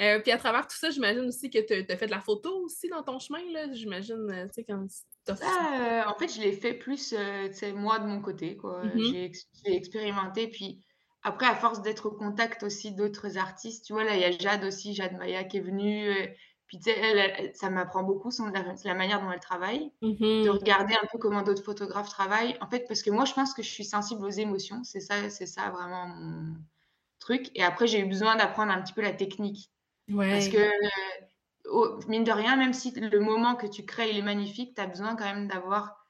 [0.00, 2.64] Euh, puis à travers tout ça, j'imagine aussi que tu as fait de la photo
[2.64, 3.70] aussi dans ton chemin, là.
[3.72, 7.16] J'imagine, euh, tu sais, quand ça, euh, en fait, je l'ai fait plus, tu
[7.52, 8.82] sais, moi de mon côté, quoi.
[8.86, 9.46] Mm-hmm.
[9.64, 10.82] J'ai expérimenté, puis
[11.24, 14.30] après, à force d'être au contact aussi d'autres artistes, tu vois, là, il y a
[14.32, 16.08] Jade aussi, Jade Maya qui est venue.
[16.08, 16.26] Euh,
[16.66, 20.94] puis, tu sais, elle, ça m'apprend beaucoup son, la, manière dont elle travaille, de regarder
[20.94, 22.56] un peu comment d'autres photographes travaillent.
[22.60, 24.82] En fait, parce que moi, je pense que je suis sensible aux émotions.
[24.82, 26.54] C'est ça, c'est ça vraiment mon
[27.20, 27.50] truc.
[27.54, 29.70] Et après, j'ai eu besoin d'apprendre un petit peu la technique.
[30.08, 30.30] Ouais.
[30.30, 34.22] Parce que, euh, mine de rien, même si le moment que tu crées, il est
[34.22, 36.01] magnifique, tu as besoin quand même d'avoir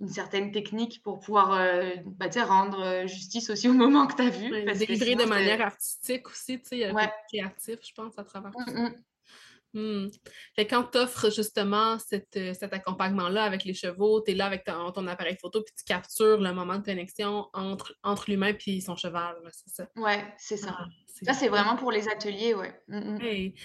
[0.00, 4.22] une certaine technique pour pouvoir euh, bah, rendre euh, justice aussi au moment que tu
[4.22, 4.50] as vu.
[4.50, 7.12] Ouais, délivrer de manière artistique aussi, tu sais, ouais.
[7.28, 8.90] créatif, je pense, à travers tout ça.
[9.72, 10.08] Mmh.
[10.68, 14.64] quand tu offres justement cet, euh, cet accompagnement-là avec les chevaux, tu es là avec
[14.64, 18.80] ton, ton, appareil photo, puis tu captures le moment de connexion entre, entre l'humain et
[18.80, 19.88] son cheval, c'est ça?
[19.94, 20.76] Ouais, c'est ça.
[20.76, 20.86] Ah,
[21.22, 22.74] ça, c'est vraiment pour les ateliers, ouais.
[22.88, 23.18] Mmh,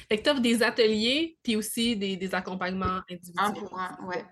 [0.07, 3.45] fait que tu offres des ateliers, puis aussi des, des accompagnements individuels.
[3.45, 4.23] Un pour un, ouais.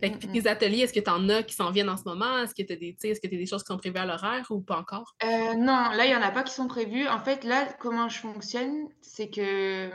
[0.00, 2.38] Fait que, tes ateliers, est-ce que tu en as qui s'en viennent en ce moment?
[2.38, 4.60] Est-ce que tu as des, est-ce que des choses qui sont prévues à l'horaire ou
[4.60, 5.14] pas encore?
[5.22, 7.06] Euh, non, là, il n'y en a pas qui sont prévues.
[7.06, 9.90] En fait, là, comment je fonctionne, c'est que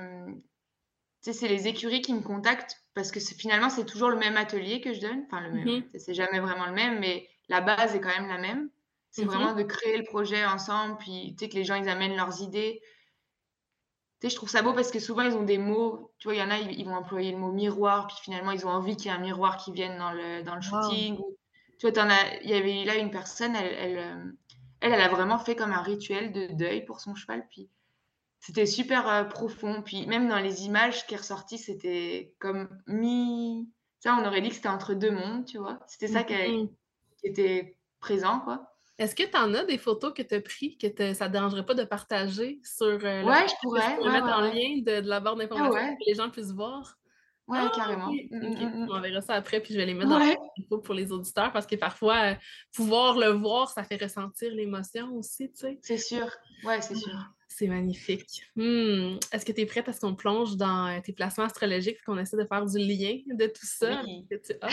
[1.22, 4.94] c'est les écuries qui me contactent parce que finalement, c'est toujours le même atelier que
[4.94, 5.24] je donne.
[5.26, 5.68] Enfin, le même.
[5.68, 5.98] Mm-hmm.
[5.98, 8.70] C'est jamais vraiment le même, mais la base est quand même la même.
[9.12, 9.28] C'est mm-hmm.
[9.28, 12.82] vraiment de créer le projet ensemble, puis que les gens ils amènent leurs idées
[14.30, 16.12] je trouve ça beau parce que souvent, ils ont des mots.
[16.18, 18.66] Tu vois, il y en a, ils, vont employer le mot miroir, puis finalement, ils
[18.66, 21.18] ont envie qu'il y ait un miroir qui vienne dans le, dans le shooting.
[21.80, 22.08] tu vois,
[22.44, 24.32] il y avait là une personne, elle elle, euh,
[24.82, 27.46] elle, elle, a vraiment fait comme un rituel de deuil pour son cheval.
[27.50, 27.70] Puis
[28.40, 29.82] c'était super euh, profond.
[29.82, 33.70] Puis même dans les images qui est ressorties, c'était comme mi.
[34.00, 35.80] Ça, on aurait dit que c'était entre deux mondes, tu vois.
[35.88, 36.70] C'était ça mm-hmm.
[37.18, 38.75] qui était présent, quoi.
[38.98, 41.66] Est-ce que tu en as des photos que tu as prises que ça ne dérangerait
[41.66, 43.98] pas de partager sur euh, Ouais, je pourrais.
[44.10, 46.98] mettre en lien de, la barre d'information pour que les gens puissent voir?
[47.48, 48.12] Ouais, Ah, carrément.
[48.12, 48.88] Mmh, mmh, mmh.
[48.90, 50.36] On verra ça après, puis je vais les mettre dans les
[50.84, 52.36] pour les auditeurs parce que parfois, heu,
[52.74, 55.80] pouvoir le voir, ça fait ressentir l'émotion aussi, tu sais?
[55.82, 56.28] C'est sûr.
[56.64, 57.20] Ouais, c'est Ah, sûr.
[57.50, 58.42] c'est magnifique.
[58.58, 62.18] Est-ce que tu es prête à ce qu'on plonge dans, heu, tes placements astrologiques, qu'on
[62.18, 64.26] essaie de faire du lien de tout ça Oui.
[64.30, 64.70] que tu as?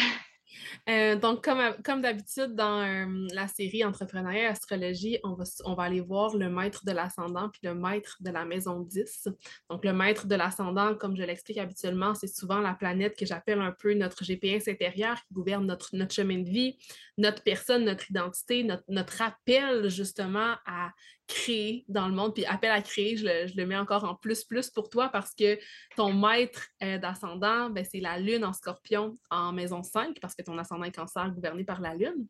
[0.89, 5.75] Heu, donc comme comme d'habitude dans, hem, la série Entrepreneuriat et astrologie, on va on
[5.75, 9.29] va aller voir le maître de l'ascendant puis le maître de la maison 10.
[9.71, 13.61] Donc le maître de l'ascendant, comme je l'explique habituellement, c'est souvent la planète que j'appelle
[13.61, 16.79] un peu notre GPS intérieur qui gouverne notre notre chemin de vie,
[17.19, 20.93] notre personne, notre identité, notre notre appel justement à
[21.33, 22.35] créer dans le monde.
[22.35, 25.59] Puis appel à créer, je le mets encore en plus plus pour toi parce que
[25.97, 30.43] ton maître, heu, d'ascendant, ben, c'est la lune en scorpion en maison 5 parce que
[30.43, 32.27] ton ascendant est cancer gouverné par la lune.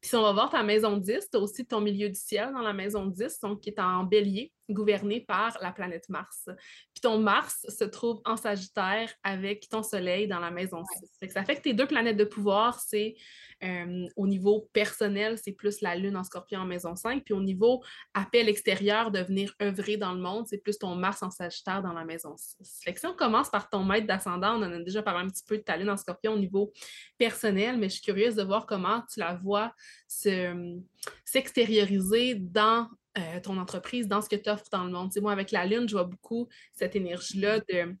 [0.00, 2.52] Puis si on va voir ta maison 10, tu as aussi ton milieu du ciel
[2.52, 6.44] dans la maison 10, donc qui est en bélier, gouverné par la planète Mars.
[6.46, 11.10] Puis ton Mars se trouve en Sagittaire avec ton soleil dans la maison 6.
[11.18, 13.14] Fait que ça fait que tes deux planètes de pouvoir, c'est
[13.62, 17.42] euh, au niveau personnel, c'est plus la lune en scorpion en maison 5, puis au
[17.42, 17.82] niveau
[18.14, 21.92] appel extérieur de venir œuvrer dans le monde, c'est plus ton Mars en Sagittaire dans
[21.92, 22.80] la maison 6.
[22.82, 25.28] Fait que si on commence par ton maître d'ascendant, on en a déjà parlé un
[25.28, 26.72] petit peu de ta lune en scorpion au niveau
[27.18, 29.74] personnel, mais je suis curieuse de voir comment tu la vois
[30.08, 30.78] se,
[31.24, 32.88] s'extérioriser dans
[33.18, 35.08] euh, ton entreprise, dans ce que tu offres dans le monde.
[35.10, 37.96] Tu sais, moi, avec la lune, je vois beaucoup cette énergie-là de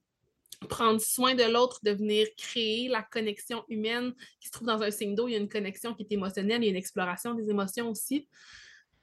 [0.68, 4.90] prendre soin de l'autre, de venir créer la connexion humaine qui se trouve dans un
[4.90, 5.28] signe d'eau.
[5.28, 7.90] Il y a une connexion qui est émotionnelle, il y a une exploration des émotions
[7.90, 8.28] aussi.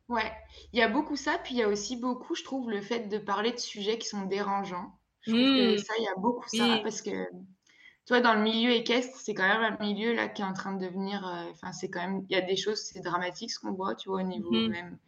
[0.10, 0.32] Ouais,
[0.72, 3.08] il y a beaucoup ça, puis il y a aussi beaucoup, je trouve, le fait
[3.10, 5.00] de parler de sujets qui sont dérangeants.
[5.22, 5.78] Je trouve que Mmh.
[5.78, 6.82] ça, il y a beaucoup ça, Oui.
[6.82, 10.42] parce que, tu vois, dans le milieu équestre, c'est quand même un milieu là qui
[10.44, 12.82] est en train de devenir, euh, enfin, c'est quand même, il y a des choses,
[12.82, 14.68] c'est dramatique ce qu'on voit, tu vois, au niveau Mhm.
[14.68, 15.00] même.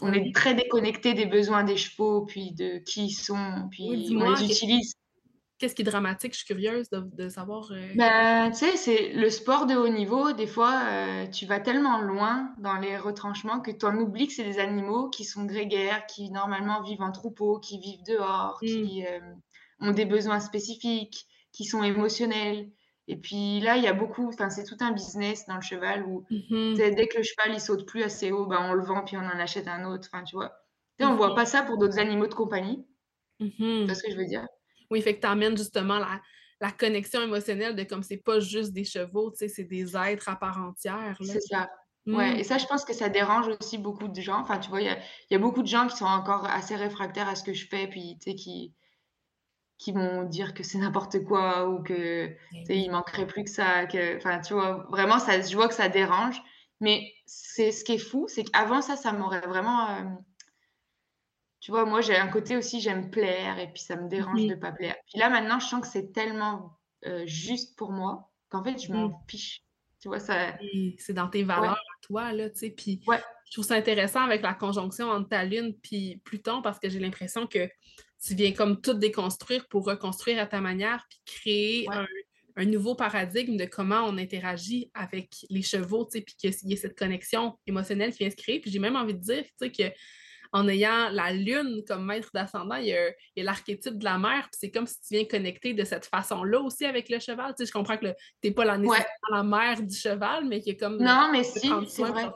[0.00, 4.14] On est très déconnecté des besoins des chevaux, puis de qui ils sont, puis Oui,
[4.16, 4.94] on les utilise.
[5.58, 6.32] qu'est-ce qui est dramatique?
[6.32, 7.70] Je suis curieuse de, de savoir.
[7.72, 10.82] euh, Ben, tu sais, c'est le sport de haut niveau, des fois,
[11.24, 14.58] heu, tu vas tellement loin dans les retranchements que tu en oublies que c'est des
[14.58, 18.66] animaux qui sont grégaires, qui normalement vivent en troupeau, qui vivent dehors, Mm.
[18.66, 19.40] qui, hem,
[19.80, 22.70] ont des besoins spécifiques, qui sont émotionnels
[23.08, 26.04] et puis là, il y a beaucoup enfin, c'est tout un business dans le cheval
[26.06, 26.74] où, Mhm.
[26.76, 29.20] dès que le cheval, il saute plus assez haut, ben, on le vend puis on
[29.20, 30.50] en achète un autre, enfin, tu vois?
[30.98, 32.86] Tu sais, on voit pas ça pour d'autres animaux de compagnie.
[33.84, 34.46] Tu vois ce que je veux dire?
[34.90, 36.20] Oui, fait que tu amènes justement la,
[36.60, 40.58] la connexion émotionnelle de comme c'est pas juste des chevaux, c'est des êtres à part
[40.58, 41.20] entière.
[41.20, 41.70] C'est ça.
[42.06, 42.12] Mm.
[42.12, 44.38] Ouais, et ça, je pense que ça dérange aussi beaucoup de gens.
[44.40, 44.98] Enfin, tu vois, il y a,
[45.30, 47.88] y a beaucoup de gens qui sont encore assez réfractaires à ce que je fais,
[47.88, 48.74] puis tu sais, qui,
[49.84, 52.64] qui vont dire que c'est n'importe quoi ou que oui.
[52.68, 53.86] il manquerait plus que ça.
[53.86, 56.40] Que, enfin, tu vois, vraiment, ça, je vois que ça dérange.
[56.80, 59.90] Mais c'est ce qui est fou, c'est qu'avant ça, ça m'aurait vraiment.
[59.90, 60.04] euh,
[61.60, 64.48] tu vois, moi, j'ai un côté aussi, j'aime plaire, et puis ça me dérange Mhm.
[64.48, 64.96] de pas plaire.
[65.08, 68.92] Puis là, maintenant, je sens que c'est tellement euh, juste pour moi qu'en fait, je
[68.92, 69.62] m'en fiche.
[70.00, 70.58] Tu vois, ça.
[70.98, 72.70] C'est dans tes valeurs toi, là, tu sais.
[72.70, 73.22] Puis Ouais.
[73.46, 76.98] Je trouve ça intéressant avec la conjonction entre ta lune puis Pluton parce que j'ai
[76.98, 77.68] l'impression que
[78.24, 81.96] tu viens comme tout déconstruire pour reconstruire à ta manière puis créer Ouais.
[81.96, 82.06] un,
[82.56, 86.72] un nouveau paradigme de comment on interagit avec les chevaux, tu sais, puis qu'il y
[86.72, 88.60] ait cette connexion émotionnelle qui vient se créer.
[88.60, 89.94] Puis j'ai même envie de dire, tu sais, que
[90.52, 93.10] en ayant la lune comme maître d'ascendant, il y a,
[93.42, 96.84] l'archétype de la mère, puis c'est comme si tu viens connecter de cette façon-là aussi
[96.84, 97.54] avec le cheval.
[97.56, 98.14] Tu sais, je comprends que tu
[98.44, 101.68] n'es pas la, nécessairement la mère du cheval, mais qui est comme Non, mais si,
[101.88, 102.26] c'est vrai.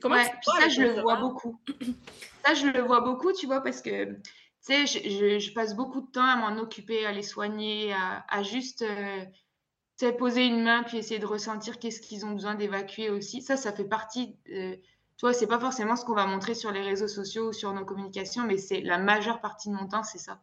[0.00, 1.58] Comment Ouais, tu ça, je le vois beaucoup.
[2.46, 4.20] Ça, je le vois beaucoup, tu vois, parce que, tu
[4.60, 8.24] sais, je, je- je passe beaucoup de temps à m'en occuper, à les soigner, à,
[8.28, 9.24] à juste, euh,
[9.98, 13.42] tu sais, poser une main, puis essayer de ressentir qu'est-ce qu'ils ont besoin d'évacuer aussi.
[13.42, 16.70] Ça, ça fait partie, euh, tu vois, c'est pas forcément ce qu'on va montrer sur
[16.72, 20.04] les réseaux sociaux ou sur nos communications, mais c'est la majeure partie de mon temps,
[20.04, 20.40] c'est ça.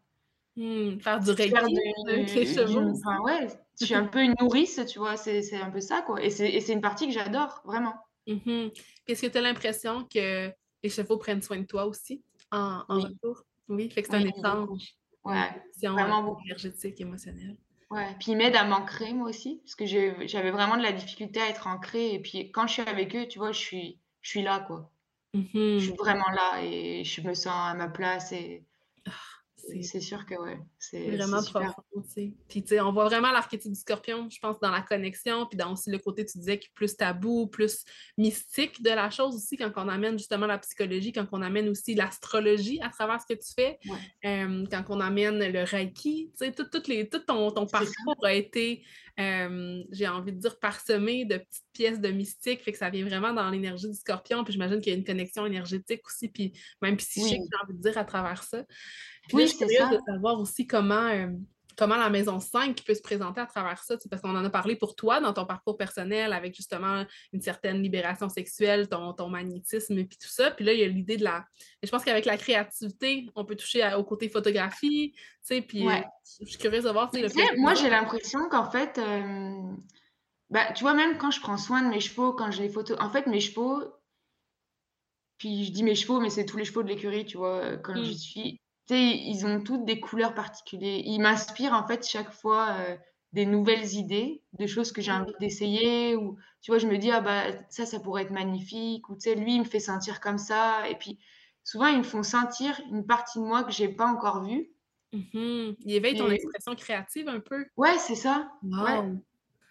[0.57, 2.99] Hmm, faire du Faire reiki d'une- aussi.
[3.03, 3.47] enfin, ouais,
[3.79, 6.21] je suis un peu une nourrice, tu vois, c'est un peu ça, quoi.
[6.21, 7.95] Et c'est une partie que j'adore, vraiment.
[8.27, 8.71] Mhm.
[8.71, 10.51] Puis Est-ce que tu as l'impression que
[10.83, 13.03] les chevaux prennent soin de toi aussi en, en Oui.
[13.03, 13.43] retour?
[13.67, 14.95] Oui, fait que c'est Oui, un échange.
[15.23, 15.51] Ouais,
[15.83, 16.43] vraiment euh, beaucoup.
[16.45, 17.57] énergétique, émotionnelle.
[17.91, 21.39] Ouais, puis ils m'aident à m'ancrer moi aussi, parce que j'avais vraiment de la difficulté
[21.41, 24.29] à être ancrée et puis quand je suis avec eux, tu vois, je suis je
[24.29, 24.91] suis là, quoi.
[25.33, 25.79] Mhm.
[25.79, 28.65] Je suis vraiment là et je me sens à ma place et
[29.83, 31.73] C'est sûr que ouais, c'est vraiment profond,
[32.07, 32.33] sais.
[32.47, 35.57] Puis, tu sais, on voit vraiment l'archétype du scorpion, je pense, dans la connexion, puis
[35.57, 37.83] dans aussi le côté, tu disais, qui est plus tabou, plus
[38.17, 41.95] mystique de la chose aussi, quand on amène justement la psychologie, quand on amène aussi
[41.95, 43.97] l'astrologie à travers ce que tu fais, Ouais.
[44.29, 47.79] euh, quand on amène le reiki, tu sais, tout, tout les, tout ton, ton ça.
[47.79, 48.85] parcours a été,
[49.19, 53.05] euh, j'ai envie de dire, parsemé de petites pièces de mystique, fait que ça vient
[53.05, 56.53] vraiment dans l'énergie du scorpion, puis j'imagine qu'il y a une connexion énergétique aussi, puis
[56.81, 57.47] même psychique, Oui.
[57.51, 58.63] j'ai envie de dire, à travers ça.
[59.27, 59.97] Puis Oui, je c'est curieuse ça.
[59.97, 61.27] de savoir aussi comment, euh,
[61.77, 64.75] comment la maison 5 peut se présenter à travers ça, parce qu'on en a parlé
[64.75, 69.97] pour toi dans ton parcours personnel avec justement une certaine libération sexuelle, ton, ton magnétisme
[69.97, 70.51] et puis tout ça.
[70.51, 71.45] Puis là, il y a l'idée de la...
[71.83, 75.85] je pense qu'avec la créativité, on peut toucher au côté photographie, tu sais, puis
[76.41, 77.09] je suis curieuse de voir...
[77.13, 79.75] Le moi, j'ai l'impression qu'en fait, euh,
[80.49, 82.97] bah, tu vois, même quand je prends soin de mes chevaux, quand j'ai les photos...
[82.99, 83.83] En fait, mes chevaux,
[85.37, 87.95] puis je dis mes chevaux, mais c'est tous les chevaux de l'écurie, tu vois, quand
[88.01, 88.17] j'y mmh.
[88.17, 91.01] suis ils ont toutes des couleurs particulières.
[91.03, 92.95] Ils m'inspirent en fait chaque fois euh,
[93.33, 96.15] des nouvelles idées, des choses que j'ai envie d'essayer.
[96.15, 99.09] Ou tu vois, je me dis ah bah ça, ça pourrait être magnifique.
[99.09, 100.87] Ou tu sais, lui, il me fait sentir comme ça.
[100.89, 101.19] Et puis
[101.63, 104.69] souvent, ils me font sentir une partie de moi que j'ai pas encore vue.
[105.13, 107.65] Mmh il éveille ton expression créative un peu.
[107.77, 108.51] Ouais, c'est ça.
[108.63, 109.01] Ouais,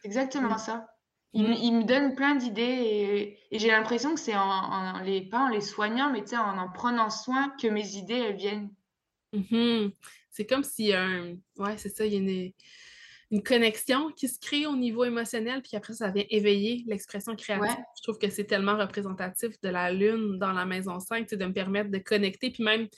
[0.02, 0.88] exactement ça.
[1.36, 5.60] Il, me donne plein d'idées et, j'ai l'impression que c'est en, les pas en les
[5.60, 8.70] soignant, mais en en prenant soin que mes idées elles viennent.
[9.34, 9.90] Mmh
[10.34, 11.36] c'est comme s'il y a un.
[11.58, 12.52] Ouais, c'est ça, il y a
[13.30, 17.84] une, connexion qui se crée au niveau émotionnel, puis après, ça vient éveiller l'expression créative.
[17.96, 21.52] Je trouve que c'est tellement représentatif de la lune dans la maison 5, de me
[21.52, 22.88] permettre de connecter, puis même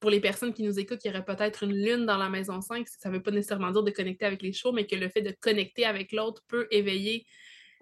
[0.00, 2.60] pour les personnes qui nous écoutent, il y aurait peut-être une lune dans la maison
[2.60, 5.08] 5, ça ne veut pas nécessairement dire de connecter avec les chevaux, mais que le
[5.08, 7.26] fait de connecter avec l'autre peut éveiller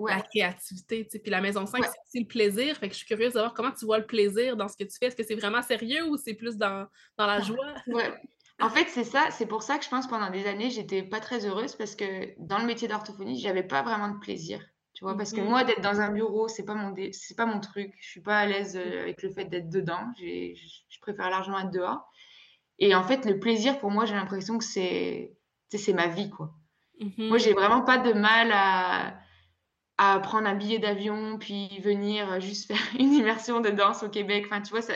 [0.07, 1.05] la créativité.
[1.05, 2.77] Puis la maison 5, c'est aussi le plaisir.
[2.77, 4.85] Fait que je suis curieuse de voir comment tu vois le plaisir dans ce que
[4.85, 5.07] tu fais.
[5.07, 6.87] Est-ce que c'est vraiment sérieux ou c'est plus dans,
[7.17, 7.75] dans la joie?
[8.61, 9.27] En fait, c'est ça.
[9.33, 12.33] C'est pour ça que je pense pendant des années, j'étais pas très heureuse parce que
[12.39, 14.61] dans le métier d'orthophonie, j'avais pas vraiment de plaisir.
[14.95, 17.47] Tu vois, parce que mmh moi, d'être dans un bureau, c'est pas mon c'est pas
[17.47, 17.93] mon truc.
[17.99, 20.13] Je suis pas à l'aise euh, avec le fait d'être dedans.
[20.19, 22.09] Je préfère largement être dehors.
[22.79, 25.37] Et en fait, le plaisir, pour moi, j'ai l'impression que c'est
[25.71, 26.53] c'est ma vie, quoi.
[27.01, 29.19] Mmh moi, j'ai vraiment pas de mal à
[29.99, 34.45] à prendre un billet d'avion, puis venir juste faire une immersion de danse au Québec.
[34.47, 34.95] Enfin, tu vois, ça...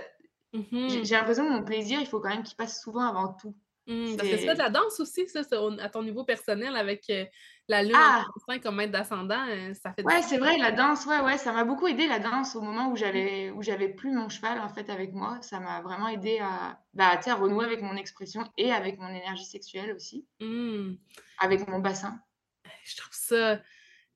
[0.52, 3.54] Mmh j'ai l'impression que mon plaisir, il faut quand même qu'il passe souvent avant tout.
[3.88, 5.42] Mmh, parce que c'est de la danse aussi, ça,
[5.80, 7.24] à ton niveau personnel, avec euh,
[7.68, 8.24] la lune ah!
[8.60, 10.02] comme maître d'ascendant, euh, ça fait...
[10.02, 12.90] Ouais, c'est vrai, la danse, ouais, ouais, ça m'a beaucoup aidé, la danse, au moment
[12.90, 15.38] où j'avais où j'avais plus mon cheval, en fait, avec moi.
[15.40, 19.44] Ça m'a vraiment aidé à, bah, à renouer avec mon expression et avec mon énergie
[19.44, 20.94] sexuelle aussi, mmh.
[21.38, 22.18] avec mon bassin.
[22.84, 23.60] Je trouve ça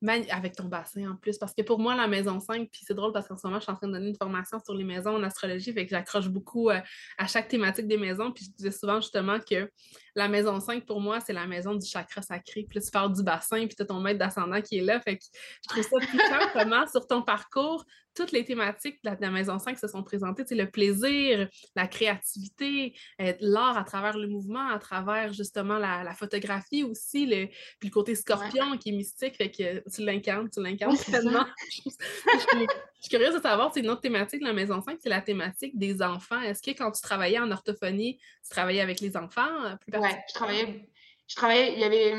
[0.09, 1.39] avec ton bassin en plus.
[1.39, 3.65] Parce que pour moi, la maison 5, puis c'est drôle parce qu'en ce moment, je
[3.65, 6.29] suis en train de donner une formation sur les maisons en astrologie, fait que j'accroche
[6.29, 6.81] beaucoup euh,
[7.19, 8.33] à chaque thématique des maisons.
[8.33, 9.71] Puis je disais souvent justement que
[10.15, 12.67] la maison 5, pour moi, c'est la maison du chakra sacré.
[12.69, 15.01] Puis là, tu parles du bassin, puis tu as ton maître d'ascendant qui est là.
[15.01, 15.25] Fait que
[15.63, 17.85] je trouve ça puissant comment, sur ton parcours,
[18.15, 20.43] toutes les thématiques de la, Maison 5 se sont présentées.
[20.47, 26.13] C'est le plaisir, la créativité, euh, l'art à travers le mouvement, à travers justement la,
[26.15, 27.47] photographie aussi, le,
[27.79, 29.37] puis le côté scorpion qui est mystique.
[29.37, 31.47] Fait que tu l'incarnes, tu l'incarnes pleinement.
[31.71, 32.67] je,
[33.01, 35.79] suis curieuse de savoir, c'est une autre thématique de la Maison 5, c'est la thématique
[35.79, 36.41] des enfants.
[36.41, 40.35] Est-ce que quand tu travaillais en orthophonie, tu travaillais avec les enfants euh, Oui, je
[40.35, 40.89] travaillais,
[41.29, 42.13] je travaillais, il y avait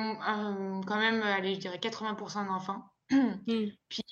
[0.85, 2.83] quand même, allez, je dirais 80% d'enfants.
[3.09, 3.35] Mmh.
[3.89, 4.03] Puis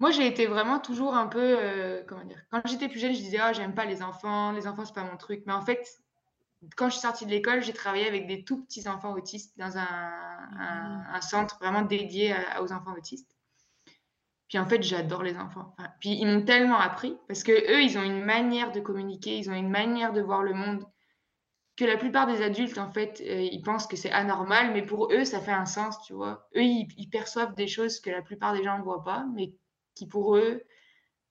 [0.00, 3.18] moi, j'ai été vraiment toujours un peu, euh, comment dire, quand j'étais plus jeune, je
[3.20, 5.42] disais, ah, j'aime pas les enfants, les enfants, c'est pas mon truc.
[5.46, 6.00] Mais en fait,
[6.76, 9.76] quand je suis sortie de l'école, j'ai travaillé avec des tout petits enfants autistes dans
[9.76, 13.36] un, un, centre vraiment dédié aux enfants autistes.
[14.48, 15.74] Puis en fait, j'adore les enfants.
[16.00, 19.50] puis ils m'ont tellement appris parce que eux, ils ont une manière de communiquer, ils
[19.50, 20.84] ont une manière de voir le monde
[21.78, 25.12] que la plupart des adultes, en fait, euh, ils pensent que c'est anormal, mais pour
[25.12, 26.48] eux, ça fait un sens, tu vois.
[26.56, 29.54] Eux, ils, ils perçoivent des choses que la plupart des gens ne voient pas, mais
[29.94, 30.64] qui pour eux,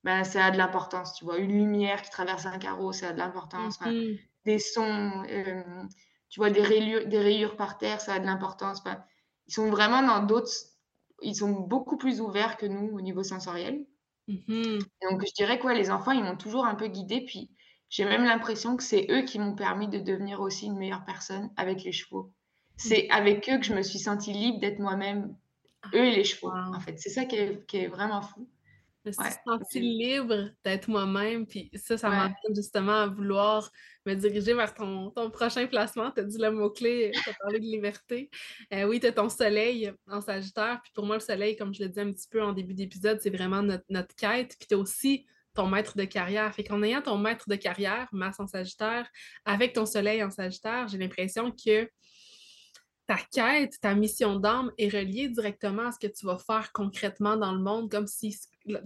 [0.06, 1.38] ben, ça a de l'importance, tu vois.
[1.38, 3.78] Une lumière qui traverse un carreau, ça a de l'importance.
[3.82, 4.20] Mm-hmm.
[4.45, 5.84] des sons, euh,
[6.30, 8.82] tu vois, des rayures, des rayures par terre, ça a de l'importance.
[9.48, 10.52] ils sont vraiment dans d'autres...
[11.24, 13.86] Ils sont beaucoup plus ouverts que nous au niveau sensoriel.
[14.30, 14.80] Mm-hmm.
[15.02, 17.26] Donc, je dirais que les enfants, ils m'ont toujours un peu guidée.
[17.26, 17.50] Puis,
[17.89, 21.49] j'ai même l'impression que c'est eux qui m'ont permis de devenir aussi une meilleure personne
[21.55, 22.31] avec les chevaux.
[22.75, 25.35] C'est avec eux que je me suis sentie libre d'être moi-même,
[25.93, 26.99] eux et les chevaux, en fait.
[26.99, 28.47] C'est ça qui est vraiment fou.
[29.05, 31.45] Je me suis sentie libre d'être moi-même.
[31.47, 33.71] Puis ça, ça m'amène justement à vouloir
[34.05, 36.11] me diriger vers ton, ton prochain placement.
[36.11, 38.29] Tu as dit le mot-clé, tu as parlé de liberté.
[38.73, 40.81] Euh, oui, tu as ton soleil en Sagittaire.
[40.83, 43.19] Puis pour moi, le soleil, comme je le disais un petit peu en début d'épisode,
[43.21, 44.55] c'est vraiment notre, notre quête.
[44.59, 45.25] Puis tu as aussi
[45.66, 46.53] maître de carrière.
[46.53, 49.10] Fait qu'en ayant ton maître de carrière, masse en Sagittaire,
[49.45, 51.89] avec ton soleil en Sagittaire, j'ai l'impression que
[53.08, 57.38] ta quête, ta mission d'âme est reliée directement à ce que tu vas faire concrètement
[57.38, 58.38] dans le monde, comme si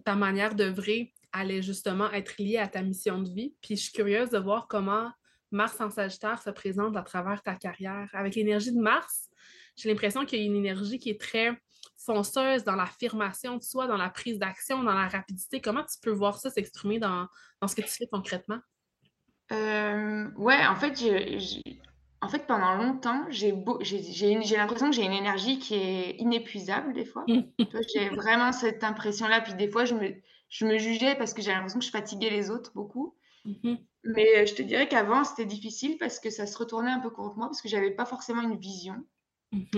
[0.06, 3.56] ta manière d'œuvrer allait justement être liée à ta mission de vie.
[3.62, 5.12] Puis je suis curieuse de voir comment
[5.52, 8.10] Mars en Sagittaire se présente à travers ta carrière.
[8.14, 9.30] Avec l'énergie de Mars,
[9.76, 11.58] j'ai l'impression qu'il y a une énergie qui est très
[11.98, 15.62] fonceuse dans l'affirmation de soi, dans la prise d'action, dans la rapidité.
[15.62, 17.28] Comment tu peux voir ça s'exprimer dans,
[17.68, 18.60] ce que tu fais concrètement?
[19.52, 21.62] Euh, ouais, en fait, j'ai
[22.24, 25.74] en fait, pendant longtemps, j'ai beau j'ai j'ai j'ai l'impression que j'ai une énergie qui
[25.74, 27.26] est inépuisable des fois.
[27.94, 30.14] J'ai vraiment cette impression-là, puis des fois je me
[30.48, 33.16] je me jugeais parce que j'ai l'impression que je fatiguais les autres beaucoup.
[33.46, 37.00] Mmh Mais, heu, je te dirais qu'avant, c'était difficile parce que ça se retournait un
[37.00, 39.04] peu contre moi, parce que j'avais pas forcément une vision.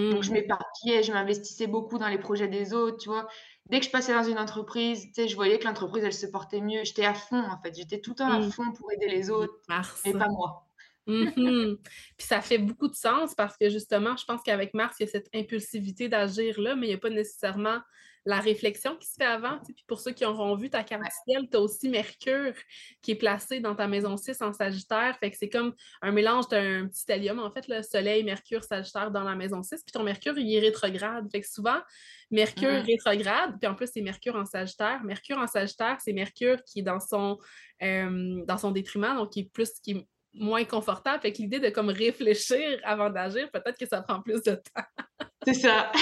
[0.10, 3.28] Donc je Mmh m'éparpillais, je m'investissais beaucoup dans les projets des autres, tu vois?
[3.70, 6.26] Dès que je passais dans une entreprise, tu sais, je voyais que l'entreprise, elle se
[6.28, 6.84] portait mieux.
[6.84, 8.52] J'étais à fond, en fait, j'étais tout le temps à Mmh.
[8.56, 10.04] fond pour aider les autres, Mars.
[10.06, 10.68] mais pas moi.
[11.08, 11.76] Mmh
[12.18, 15.10] Puis ça fait beaucoup de sens parce que justement, je pense qu'avec Mars, il y
[15.10, 17.80] a cette impulsivité d'agir-là, mais il y a pas nécessairement
[18.26, 19.60] la réflexion qui se fait avant.
[19.66, 22.54] Puis pour ceux qui auront vu ta carte ciel, tu as aussi Mercure
[23.02, 25.18] qui est placé dans ta maison 6 en Sagittaire.
[25.20, 29.12] Fait que c'est comme un mélange d'un petit stellium, en fait, le Soleil, Mercure, Sagittaire
[29.12, 29.84] dans la maison 6.
[29.84, 31.30] Puis ton Mercure, il est rétrograde.
[31.32, 31.80] Fait que souvent,
[32.32, 35.04] Mercure Mmh rétrograde, puis en plus, c'est Mercure en Sagittaire.
[35.04, 37.38] Mercure en Sagittaire, c'est Mercure qui est dans son,
[37.82, 41.22] euh, dans son détriment, donc qui est plus, qui est moins confortable.
[41.22, 44.84] Fait que l'idée de comme réfléchir avant d'agir, peut-être que ça prend plus de temps.
[45.46, 45.92] C'est ça.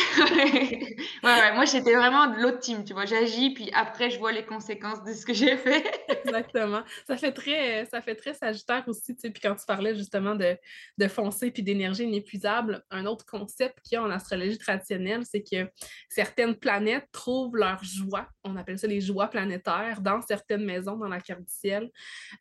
[1.23, 1.53] Ouais.
[1.53, 3.05] Moi, j'étais vraiment de l'autre team, tu vois?
[3.05, 5.83] J'agis, puis après, je vois les conséquences de ce que j'ai fait.
[6.25, 6.81] Exactement.
[7.05, 9.31] Ça fait très, ça fait très Sagittaire aussi, tu.
[9.31, 10.57] Puis quand tu parlais justement de,
[10.97, 15.43] de foncer puis d'énergie inépuisable, un autre concept qu'il y a en astrologie traditionnelle, c'est
[15.43, 15.69] que
[16.09, 21.07] certaines planètes trouvent leur joie, on appelle ça les joies planétaires, dans certaines maisons dans
[21.09, 21.91] la carte du ciel.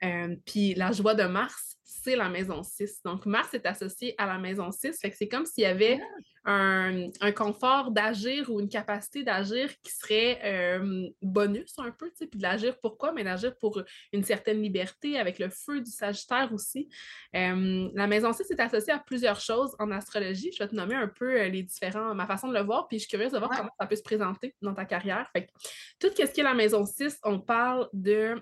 [0.04, 3.02] Euh, puis la joie de Mars, c'est la maison 6.
[3.04, 4.98] Donc Mars est associé à la maison 6.
[5.00, 6.00] Fait que c'est comme s'il y avait
[6.44, 12.28] un, un confort d'agir ou une capacité d'agir qui serait euh, bonus un peu, puis
[12.38, 13.12] de l'agir pourquoi?
[13.12, 13.82] Mais d'agir pour
[14.12, 16.88] une certaine liberté avec le feu du Sagittaire aussi.
[17.36, 20.50] Euh, la maison 6 est associée à plusieurs choses en astrologie.
[20.56, 22.98] Je vais te nommer un peu euh, les différents, ma façon de le voir, puis
[22.98, 23.56] je suis curieuse de voir Ouais.
[23.58, 25.28] comment ça peut se présenter dans ta carrière.
[25.32, 25.50] Fait que,
[25.98, 28.36] tout ce qui est la maison 6, on parle de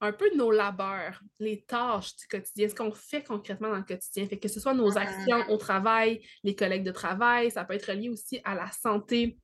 [0.00, 3.82] un peu de nos labeurs, les tâches du quotidien, ce qu'on fait concrètement dans le
[3.82, 4.26] quotidien.
[4.28, 4.96] Fait que ce soit nos Mmh.
[4.96, 9.38] actions au travail, les collègues de travail, ça peut être lié aussi à la santé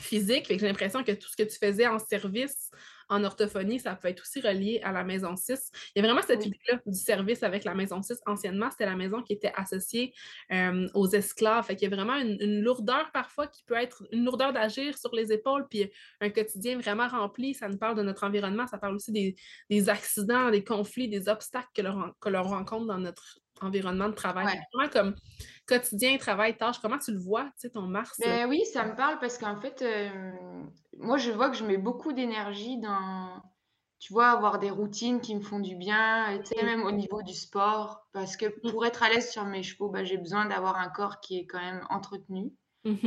[0.00, 0.46] physique.
[0.46, 2.70] Fait que j'ai l'impression que tout ce que tu faisais en service,
[3.10, 5.70] en orthophonie, ça peut être aussi relié à la maison 6.
[5.94, 6.46] Il y a vraiment cette Oui.
[6.46, 8.18] idée-là du service avec la maison 6.
[8.26, 10.14] Anciennement, c'était la maison qui était associée
[10.52, 11.66] euh, aux esclaves.
[11.66, 14.96] Fait qu'il y a vraiment une, une lourdeur parfois qui peut être une lourdeur d'agir
[14.96, 15.90] sur les épaules, puis
[16.20, 17.54] un quotidien vraiment rempli.
[17.54, 19.36] Ça nous parle de notre environnement, ça parle aussi des,
[19.68, 24.14] des accidents, des conflits, des obstacles que l'on que l'on rencontre dans notre environnement de
[24.14, 24.48] travail.
[24.48, 24.60] Ouais.
[24.74, 25.16] Vraiment comme
[25.66, 26.78] quotidien, travail, tâche.
[26.80, 28.18] Comment tu le vois, tu sais, ton Mars?
[28.18, 31.78] Ben oui, ça me parle parce qu'en fait, hem, moi, je vois que je mets
[31.78, 33.42] beaucoup d'énergie dans,
[33.98, 36.66] tu vois, avoir des routines qui me font du bien, et tu sais, Mm.
[36.66, 38.08] même au niveau du sport.
[38.12, 38.70] Parce que Mm.
[38.70, 41.46] pour être à l'aise sur mes chevaux, bah, j'ai besoin d'avoir un corps qui est
[41.46, 42.52] quand même entretenu.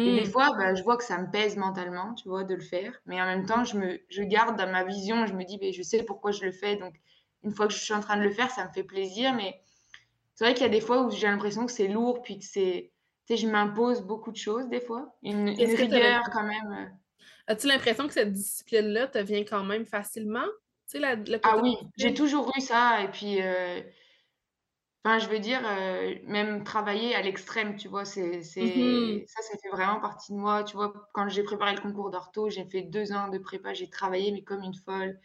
[0.03, 0.31] Et des Mhm.
[0.31, 2.99] fois, bah, je vois que ça me pèse mentalement, tu vois, de le faire.
[3.05, 5.73] Mais en même temps, je me je garde dans ma vision, je me dis: «Beh,
[5.73, 6.75] je sais pourquoi je le fais».
[6.77, 6.95] Donc
[7.43, 9.33] une fois que je suis en train de le faire, ça me fait plaisir.
[9.35, 9.61] Mais
[10.35, 12.45] c'est vrai qu'il y a des fois où j'ai l'impression que c'est lourd, puis que
[12.45, 12.91] c'est
[13.27, 15.15] tu sais, je m'impose beaucoup de choses des fois.
[15.57, 16.91] Une rigueur quand même, heu
[17.47, 20.45] As-tu l'impression que cette discipline-là te vient quand même facilement?
[20.87, 23.39] Tu sais, la le ah oui, j'ai toujours eu ça et puis,
[25.05, 28.05] enfin, je veux dire, heu, même travailler à l'extrême, tu vois?
[28.05, 31.09] C'est c'est ça, ça fait vraiment partie de moi, tu vois?
[31.13, 34.43] Quand j'ai préparé le concours d'ortho, j'ai fait 2 ans de prépa, j'ai travaillé mais
[34.43, 35.19] comme une folle.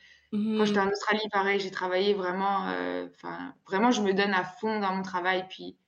[0.57, 0.81] Quand j'étais Mhm.
[0.81, 4.95] en Australie, pareil, j'ai travaillé vraiment, heu, enfin, vraiment, je me donne à fond dans
[4.95, 5.79] mon travail, puis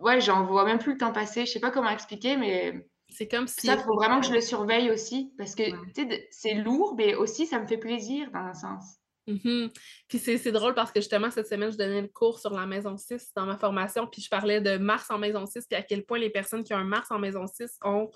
[0.00, 1.46] ouais, j'en vois même plus le temps passer.
[1.46, 4.40] Je sais pas comment expliquer, mais C'est comme si ça, faut vraiment que je le
[4.40, 5.94] surveille aussi parce que, ouais.
[5.94, 8.98] tu sais, de c'est lourd, mais aussi ça me fait plaisir dans un sens.
[9.28, 9.70] Mhm.
[10.08, 12.66] Puis c'est c'est drôle parce que justement, cette semaine, je donnais le cours sur la
[12.66, 15.82] maison 6 dans ma formation, puis je parlais de Mars en maison 6, puis à
[15.82, 18.10] quel point les personnes qui ont un Mars en maison 6 ont.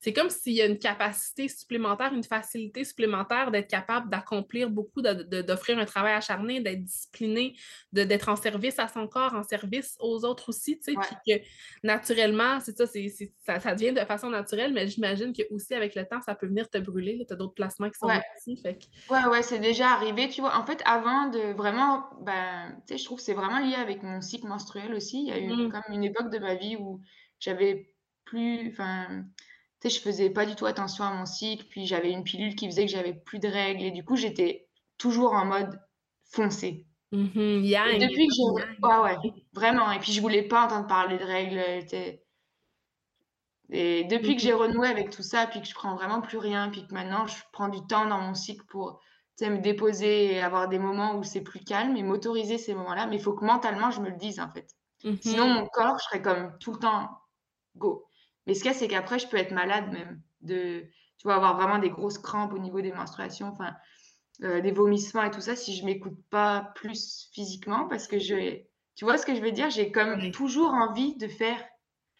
[0.00, 5.02] C'est comme s'il y a une capacité supplémentaire, une facilité supplémentaire d'être capable d'accomplir beaucoup,
[5.02, 7.56] d'offrir un travail acharné, d'être discipliné,
[7.92, 11.06] d'être en service à son corps, en service aux autres aussi, tu sais, Ouais.
[11.06, 11.32] puis que
[11.84, 16.06] naturellement, c'est ça, ça, ça devient de façon naturelle, mais j'imagine que aussi avec le
[16.06, 18.20] temps, ça peut venir te brûler, tu as d'autres placements qui sont Ouais.
[18.36, 20.56] aussi, fait que Ouais, ouais, c'est déjà arrivé, tu vois?
[20.58, 24.02] En fait, avant de vraiment, ben, tu sais, je trouve que c'est vraiment lié avec
[24.02, 25.20] mon cycle menstruel aussi.
[25.22, 25.68] Il y a eu Mhm.
[25.68, 27.00] comme une époque de ma vie où
[27.40, 27.94] j'avais
[28.24, 29.24] plus enfin,
[29.88, 32.66] sais, je faisais pas du tout attention à mon cycle, puis j'avais une pilule qui
[32.66, 34.68] faisait que j'avais plus de règles et du coup, j'étais
[34.98, 35.80] toujours en mode
[36.24, 36.86] foncé.
[37.12, 38.78] Mhm, Et yang, depuis que yang.
[38.82, 41.58] ouais, ouais, vraiment et puis je voulais pas entendre parler de règles,
[43.72, 46.38] et depuis que Mhm, j'ai renoué avec tout ça, puis que je prends vraiment plus
[46.38, 49.00] rien, puis que maintenant je prends du temps dans mon cycle pour,
[49.40, 53.16] me déposer et avoir des moments où c'est plus calme et m'autoriser ces moments-là, mais
[53.16, 54.68] il faut que mentalement je me le dise, en fait.
[55.20, 57.08] Sinon mhm, mon corps, je serais comme tout le temps
[57.76, 58.09] go.
[58.46, 60.82] Mais ce qu'il y a, c'est qu'après je peux être malade même de
[61.18, 63.74] tu vois, avoir vraiment des grosses crampes au niveau des menstruations, enfin,
[64.42, 68.62] heu, des vomissements et tout ça si je m'écoute pas plus physiquement parce que je
[68.96, 69.70] Tu vois ce que je veux dire?
[69.70, 71.62] J'ai comme toujours envie de faire.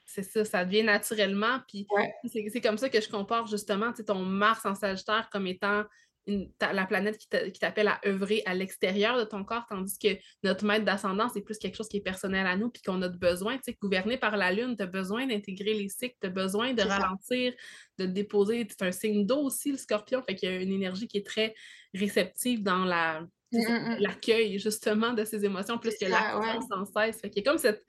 [0.06, 1.60] C'est ça, ça devient naturellement.
[1.68, 2.14] Puis Ouais.
[2.24, 5.84] c'est comme ça que je compare justement ton Mars en Sagittaire comme étant
[6.26, 10.08] la planète qui t'appelle à œuvrer à l'extérieur de ton corps, tandis que
[10.42, 13.08] notre maître d'ascendance, c'est plus quelque chose qui est personnel à nous, puis qu'on a
[13.08, 13.56] besoin.
[13.56, 16.72] Tu sais, gouverné par la Lune, tu as besoin d'intégrer les cycles, tu as besoin
[16.72, 17.52] de ralentir,
[17.98, 18.66] de déposer.
[18.68, 21.26] C'est un signe d'eau aussi, le scorpion, fait qu'il y a une énergie qui est
[21.26, 21.54] très
[21.94, 23.96] réceptive dans la mmh, mmh, mmh.
[24.00, 27.20] l'accueil, justement, de ces émotions, plus que la sans cesse.
[27.20, 27.84] Fait qu'il y a comme cette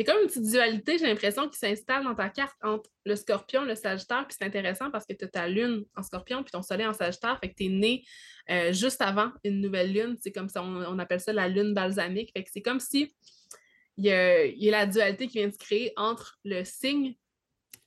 [0.00, 3.66] c'est comme une petite dualité, j'ai l'impression, qui s'installe dans ta carte entre le scorpion,
[3.66, 6.62] le sagittaire, puis c'est intéressant parce que tu as ta lune en scorpion, puis ton
[6.62, 8.04] soleil en sagittaire, fait que tu es né
[8.48, 12.30] euh, juste avant une nouvelle lune, c'est comme ça, on, appelle ça la lune balsamique,
[12.34, 13.14] fait que c'est comme si
[13.98, 17.14] il y, a, la dualité qui vient de se créer entre le signe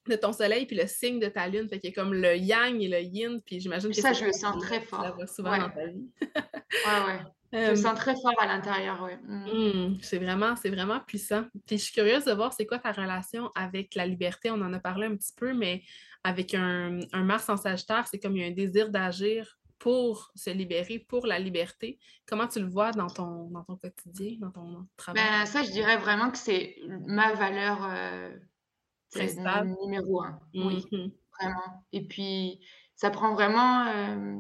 [0.08, 2.38] de ton soleil puis le signe de ta lune, fait qu'il y a comme le
[2.38, 5.02] yang et le yin, puis j'imagine que ça, je le sens très fort.
[5.02, 6.12] Ça va souvent dans ta vie.
[6.22, 7.22] ouais, ouais.
[7.54, 9.12] Je me sens très fort à l'intérieur, oui.
[9.28, 9.46] Mmh.
[9.46, 11.46] Mmh, c'est vraiment, c'est vraiment puissant.
[11.68, 14.50] Puis je suis curieuse de voir c'est quoi ta relation avec la liberté.
[14.50, 15.84] On en a parlé un petit peu, mais
[16.24, 20.50] avec un, Mars en Sagittaire, c'est comme il y a un désir d'agir pour se
[20.50, 22.00] libérer, pour la liberté.
[22.26, 25.22] Comment tu le vois dans ton, dans ton quotidien, dans ton travail?
[25.22, 28.36] Ben, ça, je dirais vraiment que c'est ma valeur euh,
[29.84, 30.40] numéro un.
[30.56, 31.08] Oui, mmh
[31.40, 31.84] vraiment.
[31.92, 32.60] Et puis,
[32.96, 33.88] ça prend vraiment...
[33.88, 34.40] Euh,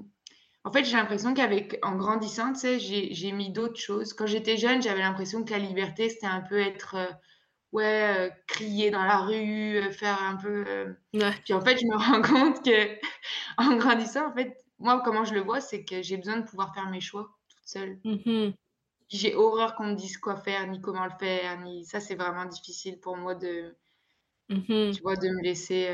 [0.65, 4.13] en fait, j'ai l'impression qu'avec en grandissant, tu sais, j'ai mis d'autres choses.
[4.13, 7.11] Quand j'étais jeune, j'avais l'impression que la liberté, c'était un peu être, euh,
[7.73, 10.95] ouais, euh, crier dans la rue, euh, faire un peu,
[11.43, 12.97] puis en fait, je me rends compte que
[13.57, 16.73] en grandissant, en fait, moi, comment je le vois, c'est que j'ai besoin de pouvoir
[16.73, 17.99] faire mes choix toute seule.
[18.03, 18.51] Mmh
[19.09, 22.45] j'ai horreur qu'on me dise quoi faire, ni comment le faire, ni ça, c'est vraiment
[22.45, 23.75] difficile pour moi de
[24.49, 25.87] Mmh tu vois, de me laisser,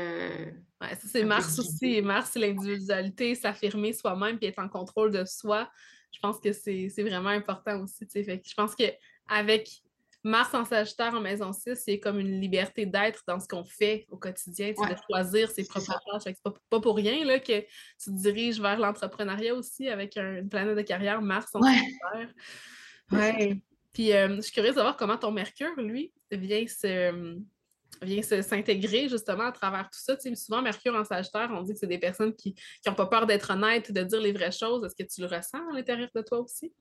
[0.80, 2.00] Ouais, ça, c'est Mars aussi.
[2.02, 5.68] Mars, c'est l'individualité, s'affirmer soi-même puis être en contrôle de soi.
[6.12, 8.06] Je pense que c'est vraiment important aussi.
[8.08, 9.82] Fait que je pense qu'avec
[10.22, 14.06] Mars en Sagittaire en maison 6, c'est comme une liberté d'être dans ce qu'on fait
[14.10, 16.22] au quotidien, de choisir ses propres tâches.
[16.24, 17.66] C'est pas, pas, pour rien là, que tu
[18.06, 22.34] te diriges vers l'entrepreneuriat aussi avec une planète de carrière Mars en Sagittaire.
[23.12, 23.60] Ouais.
[23.92, 27.38] Puis euh, je suis curieuse de voir comment ton Mercure, lui, vient se
[28.02, 30.16] vient s'intégrer justement à travers tout ça.
[30.16, 32.54] Tu sais, souvent, Mercure en Sagittaire, on dit que c'est des personnes qui
[32.86, 34.84] n'ont pas peur d'être honnêtes, de dire les vraies choses.
[34.84, 36.72] Est-ce que tu le ressens à l'intérieur de toi aussi?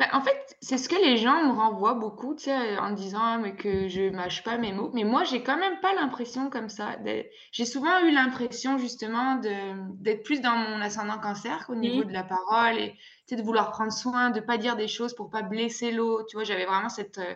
[0.00, 3.38] Ben, en fait, c'est ce que les gens me renvoient beaucoup, tu sais, en disant
[3.38, 4.90] mais que je mâche pas mes mots.
[4.94, 6.96] Mais moi, j'ai quand même pas l'impression comme ça.
[7.52, 9.38] J'ai souvent eu l'impression justement
[9.98, 12.06] d'être plus dans mon ascendant cancer au niveau mmh.
[12.06, 12.96] de la parole et
[13.30, 16.24] de vouloir prendre soin, de pas dire des choses pour pas blesser l'autre.
[16.30, 17.34] Tu vois, j'avais vraiment cette euh,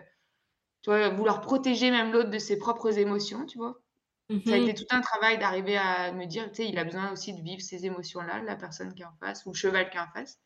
[0.85, 3.81] tu vois, vouloir protéger même l'autre de ses propres émotions, tu vois.
[4.29, 6.83] Ça a mmh été tout un travail d'arriver à me dire, tu sais, il a
[6.83, 9.89] besoin aussi de vivre ces émotions-là, la personne qui est en face ou le cheval
[9.89, 10.39] qui est en face.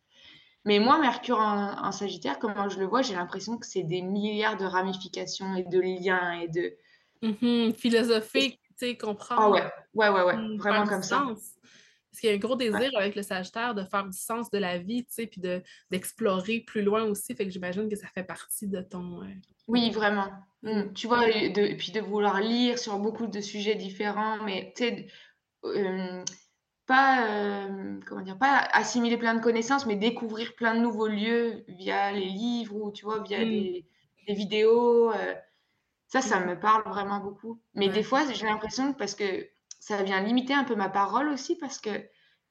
[0.64, 4.56] Mais moi, Mercure en, Sagittaire, comment je le vois, j'ai l'impression que c'est des milliards
[4.56, 6.74] de ramifications et de liens et de.
[7.22, 9.42] Mmh philosophique, tu sais, comprendre.
[9.42, 10.38] Ah ouais, ouais, ouais, ouais.
[10.38, 11.26] Mmh, vraiment comme ça.
[11.28, 14.58] Parce qu'il y a un gros désir avec le Sagittaire de faire du sens de
[14.58, 15.42] la vie, tu sais, puis
[15.92, 17.36] d'explorer plus loin aussi.
[17.36, 19.22] Fait que j'imagine que ça fait partie de ton.
[19.22, 19.28] Euh,
[19.70, 20.28] oui, vraiment.
[20.64, 20.94] Mmh.
[20.94, 25.08] Tu vois, et puis de vouloir lire sur beaucoup de sujets différents, mais tu sais,
[26.86, 27.68] pas,
[28.06, 32.26] comment dire, pas assimiler plein de connaissances, mais découvrir plein de nouveaux lieux via les
[32.26, 33.50] livres ou, tu vois, via mmh.
[33.50, 33.86] des,
[34.28, 35.12] vidéos.
[35.12, 35.34] Euh,
[36.08, 37.62] ça, ça me parle vraiment beaucoup.
[37.76, 39.48] Mais des fois, j'ai l'impression que parce que
[39.80, 41.90] ça vient limiter un peu ma parole aussi parce que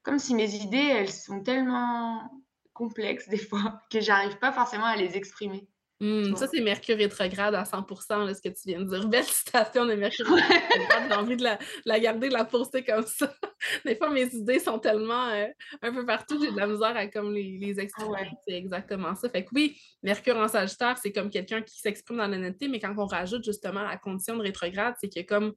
[0.03, 2.29] comme si mes idées, elles sont tellement
[2.73, 5.67] complexes des fois que j'arrive pas forcément à les exprimer.
[6.01, 9.07] Mmh, ça, c'est Mercure rétrograde à 100% ce que tu viens de dire.
[9.09, 11.03] Belle citation de Mercure rétrograde.
[11.09, 13.33] J'ai envie de la, garder, de la poster comme ça.
[13.85, 15.47] Des fois, mes idées sont tellement euh,
[15.81, 18.31] un peu partout, j'ai de la misère à comme les, les ah exprimer.
[18.47, 19.29] C'est exactement ça.
[19.29, 22.93] Fait que oui, Mercure en Sagittaire, c'est comme quelqu'un qui s'exprime dans l'honnêteté, mais quand
[22.97, 25.53] on rajoute justement la condition de rétrograde, c'est qu'il y a comme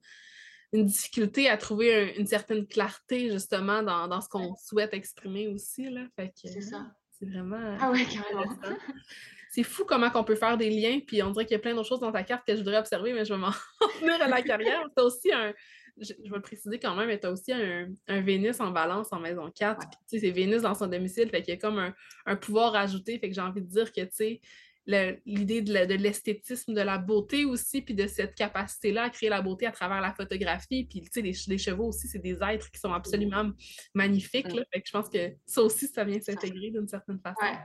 [0.73, 5.89] une difficulté à trouver une certaine clarté justement dans, dans ce qu'on souhaite exprimer aussi.
[5.89, 6.01] Là.
[6.17, 6.87] Fait que, c'est ça.
[7.13, 7.77] C'est vraiment.
[7.79, 8.57] Ah ouais, carrément.
[9.53, 11.75] c'est fou comment on peut faire des liens, puis on dirait qu'il y a plein
[11.75, 13.51] d'autres choses dans ta carte que je voudrais observer, mais je vais m'en
[14.01, 14.83] venir à la carrière.
[14.97, 15.53] Tu as aussi un.
[15.99, 17.87] Je, vais le préciser quand même, mais tu as aussi un,
[18.23, 19.79] Vénus en balance en maison 4.
[19.79, 21.95] tu sais, c'est Vénus dans son domicile, fait qu'il y a comme un,
[22.25, 23.19] un pouvoir ajouté.
[23.19, 24.41] Fait que j'ai envie de dire que, tu sais,
[24.87, 29.67] l'idée de l'esthétisme, de, la beauté aussi, puis de cette capacité-là à créer la beauté
[29.67, 30.85] à travers la photographie.
[30.85, 33.51] Puis, tu sais, les, chevaux aussi, c'est des êtres qui sont absolument
[33.95, 34.53] magnifiques.
[34.53, 34.63] Là.
[34.73, 37.37] Fait que je pense que ça aussi, ça vient s'intégrer d'une certaine façon.
[37.43, 37.59] Ouais.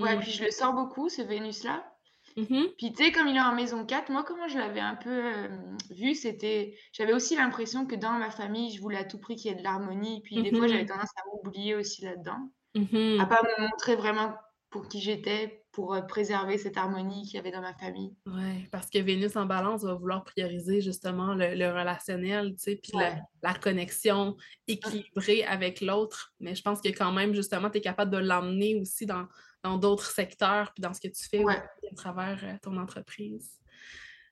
[0.00, 0.20] Ouais, mm.
[0.20, 1.84] puis je le sors beaucoup, ce Vénus-là.
[2.36, 2.74] Mm-hmm.
[2.76, 5.10] Puis, tu sais, comme il est en maison 4, moi, comment je l'avais un peu
[5.10, 5.48] euh,
[5.90, 6.76] vu, c'était.
[6.92, 9.58] J'avais aussi l'impression que dans ma famille, je voulais à tout prix qu'il y ait
[9.58, 10.22] de l'harmonie.
[10.22, 10.68] Puis, des fois, mm-hmm.
[10.68, 12.38] j'avais tendance à m'oublier aussi là-dedans.
[12.76, 13.20] À mm-hmm.
[13.20, 14.34] À pas me montrer vraiment
[14.70, 18.14] pour qui j'étais, pour euh, préserver cette harmonie qu'il y avait dans ma famille.
[18.26, 22.92] Oui, parce que Vénus en balance va vouloir prioriser justement le, relationnel, tu sais, puis
[23.42, 24.36] la, connexion
[24.66, 26.34] équilibrée avec l'autre.
[26.40, 29.26] Mais je pense que quand même, justement, tu es capable de l'emmener aussi dans
[29.62, 33.58] d'autres secteurs, puis dans ce que tu fais à travers euh, ton entreprise.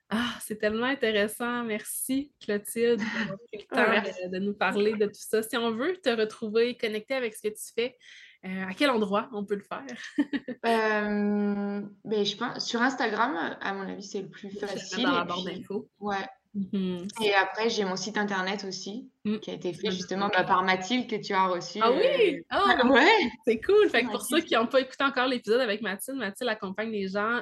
[0.09, 1.65] Ah, c'est tellement intéressant.
[1.65, 5.43] Merci, Clotilde, d'avoir pris le temps de, nous parler de tout ça.
[5.43, 7.97] Si on veut te retrouver, connecter avec ce que tu fais,
[8.45, 9.83] euh, à quel endroit on peut le faire?
[10.65, 15.03] euh, ben, je pense, sur Instagram, à mon avis, c'est le plus facile.
[15.03, 15.89] Dans la barre d'infos.
[15.99, 16.25] Ouais.
[16.53, 19.37] Mmh et après, j'ai mon site internet aussi, mmh.
[19.37, 21.79] qui a été fait justement bah, par Mathilde, que tu as reçu.
[21.81, 22.43] Ah oui!
[22.49, 23.29] Ah, ouais!
[23.45, 23.89] C'est cool!
[23.89, 27.07] Fait que pour ceux qui n'ont pas écouté encore l'épisode avec Mathilde, Mathilde accompagne les
[27.07, 27.41] gens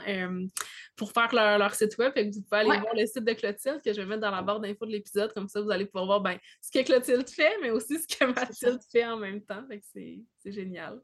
[0.95, 2.13] pour faire leur, site web.
[2.13, 4.31] Fait que vous pouvez aller voir le site de Clotilde, que je vais mettre dans
[4.31, 5.33] la barre d'infos de l'épisode.
[5.33, 8.25] Comme ça, vous allez pouvoir voir ben, ce que Clotilde fait, mais aussi ce que
[8.25, 9.63] Mathilde fait en même temps.
[9.67, 10.99] Fait que c'est génial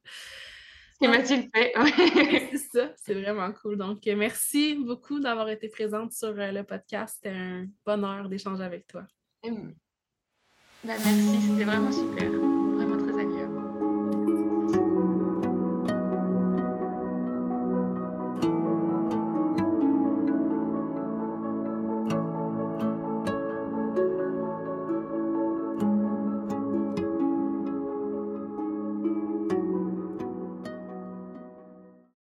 [1.08, 1.74] Mathilde fait.
[2.52, 3.78] c'est ça, c'est vraiment cool.
[3.78, 7.16] Donc, euh, merci beaucoup d'avoir été présente sur euh, le podcast.
[7.16, 9.04] C'était un bonheur d'échanger avec toi.
[9.44, 9.74] Ben,
[10.84, 12.61] merci, c'était vraiment super.